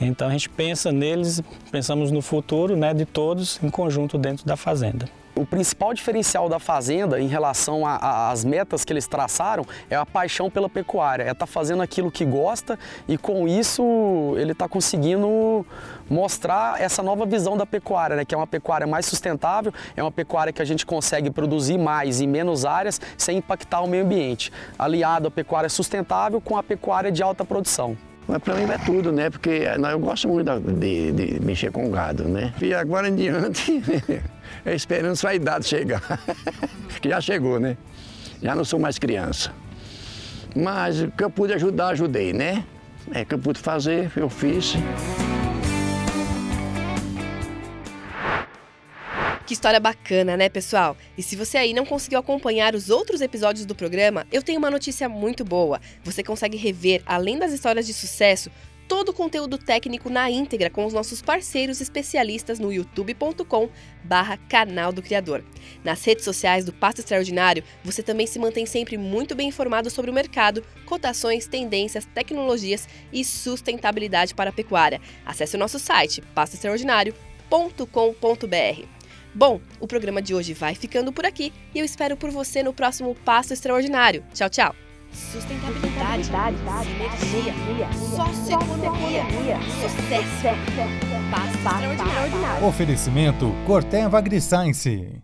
Então 0.00 0.28
a 0.28 0.30
gente 0.32 0.48
pensa 0.48 0.90
neles, 0.90 1.40
pensamos 1.70 2.10
no 2.10 2.22
futuro 2.22 2.76
né, 2.76 2.92
de 2.92 3.04
todos 3.04 3.62
em 3.62 3.70
conjunto 3.70 4.18
dentro 4.18 4.44
da 4.44 4.56
fazenda. 4.56 5.08
O 5.34 5.46
principal 5.46 5.94
diferencial 5.94 6.46
da 6.46 6.58
fazenda 6.58 7.18
em 7.18 7.26
relação 7.26 7.84
às 7.86 8.44
metas 8.44 8.84
que 8.84 8.92
eles 8.92 9.06
traçaram 9.06 9.64
é 9.88 9.96
a 9.96 10.04
paixão 10.04 10.50
pela 10.50 10.68
pecuária, 10.68 11.22
é 11.22 11.30
estar 11.30 11.34
tá 11.34 11.46
fazendo 11.46 11.82
aquilo 11.82 12.10
que 12.10 12.22
gosta 12.22 12.78
e 13.08 13.16
com 13.16 13.48
isso 13.48 14.34
ele 14.36 14.52
está 14.52 14.68
conseguindo 14.68 15.64
mostrar 16.10 16.78
essa 16.78 17.02
nova 17.02 17.24
visão 17.24 17.56
da 17.56 17.64
pecuária, 17.64 18.14
né? 18.14 18.26
que 18.26 18.34
é 18.34 18.38
uma 18.38 18.46
pecuária 18.46 18.86
mais 18.86 19.06
sustentável, 19.06 19.72
é 19.96 20.02
uma 20.02 20.12
pecuária 20.12 20.52
que 20.52 20.60
a 20.60 20.66
gente 20.66 20.84
consegue 20.84 21.30
produzir 21.30 21.78
mais 21.78 22.20
em 22.20 22.26
menos 22.26 22.66
áreas 22.66 23.00
sem 23.16 23.38
impactar 23.38 23.80
o 23.80 23.86
meio 23.86 24.04
ambiente, 24.04 24.52
aliado 24.78 25.28
à 25.28 25.30
pecuária 25.30 25.70
sustentável 25.70 26.42
com 26.42 26.58
a 26.58 26.62
pecuária 26.62 27.10
de 27.10 27.22
alta 27.22 27.42
produção. 27.42 27.96
Mas 28.26 28.38
para 28.38 28.54
mim 28.54 28.62
é 28.62 28.78
tudo, 28.78 29.12
né? 29.12 29.30
Porque 29.30 29.64
eu 29.90 29.98
gosto 29.98 30.28
muito 30.28 30.60
de, 30.60 31.12
de 31.12 31.40
mexer 31.44 31.70
com 31.70 31.90
gado, 31.90 32.24
né? 32.24 32.52
E 32.60 32.72
agora 32.72 33.08
em 33.08 33.16
diante 33.16 33.82
é 34.64 34.74
esperando 34.74 35.16
sua 35.16 35.34
idade 35.34 35.66
chegar. 35.66 36.02
que 37.00 37.08
já 37.08 37.20
chegou, 37.20 37.58
né? 37.58 37.76
Já 38.40 38.54
não 38.54 38.64
sou 38.64 38.78
mais 38.78 38.98
criança. 38.98 39.52
Mas 40.54 41.00
o 41.00 41.10
que 41.10 41.24
eu 41.24 41.30
pude 41.30 41.52
ajudar, 41.54 41.88
ajudei, 41.88 42.32
né? 42.32 42.64
É 43.12 43.22
o 43.22 43.26
que 43.26 43.34
eu 43.34 43.38
pude 43.38 43.58
fazer, 43.58 44.10
eu 44.16 44.28
fiz. 44.28 44.74
Que 49.52 49.54
história 49.54 49.78
bacana, 49.78 50.34
né, 50.34 50.48
pessoal? 50.48 50.96
E 51.14 51.22
se 51.22 51.36
você 51.36 51.58
aí 51.58 51.74
não 51.74 51.84
conseguiu 51.84 52.18
acompanhar 52.18 52.74
os 52.74 52.88
outros 52.88 53.20
episódios 53.20 53.66
do 53.66 53.74
programa, 53.74 54.26
eu 54.32 54.42
tenho 54.42 54.58
uma 54.58 54.70
notícia 54.70 55.10
muito 55.10 55.44
boa. 55.44 55.78
Você 56.02 56.22
consegue 56.22 56.56
rever, 56.56 57.02
além 57.04 57.38
das 57.38 57.52
histórias 57.52 57.86
de 57.86 57.92
sucesso, 57.92 58.50
todo 58.88 59.10
o 59.10 59.12
conteúdo 59.12 59.58
técnico 59.58 60.08
na 60.08 60.30
íntegra 60.30 60.70
com 60.70 60.86
os 60.86 60.94
nossos 60.94 61.20
parceiros 61.20 61.82
especialistas 61.82 62.58
no 62.58 62.72
youtube.com 62.72 63.68
barra 64.02 64.38
canal 64.38 64.90
do 64.90 65.02
criador. 65.02 65.44
Nas 65.84 66.02
redes 66.02 66.24
sociais 66.24 66.64
do 66.64 66.72
Pasto 66.72 67.00
Extraordinário, 67.00 67.62
você 67.84 68.02
também 68.02 68.26
se 68.26 68.38
mantém 68.38 68.64
sempre 68.64 68.96
muito 68.96 69.34
bem 69.34 69.50
informado 69.50 69.90
sobre 69.90 70.10
o 70.10 70.14
mercado, 70.14 70.64
cotações, 70.86 71.46
tendências, 71.46 72.06
tecnologias 72.06 72.88
e 73.12 73.22
sustentabilidade 73.22 74.34
para 74.34 74.48
a 74.48 74.54
pecuária. 74.54 74.98
Acesse 75.26 75.56
o 75.56 75.58
nosso 75.58 75.78
site 75.78 76.22
pastoextraordinário.com.br. 76.34 79.01
Bom, 79.34 79.60
o 79.80 79.86
programa 79.86 80.20
de 80.20 80.34
hoje 80.34 80.52
vai 80.52 80.74
ficando 80.74 81.12
por 81.12 81.24
aqui 81.24 81.52
e 81.74 81.78
eu 81.78 81.84
espero 81.84 82.16
por 82.16 82.30
você 82.30 82.62
no 82.62 82.72
próximo 82.72 83.14
Passo 83.24 83.52
Extraordinário. 83.52 84.24
Tchau, 84.34 84.50
tchau! 84.50 84.74
Sustentabilidade, 85.12 86.30
energia, 86.30 87.92
socioeconomia, 87.92 89.24
sucesso. 89.80 90.42
Passo 91.30 91.56
extraordinário. 91.56 92.66
Oferecimento 92.66 93.52
Corteva 93.66 94.18
AgriScience. 94.18 95.20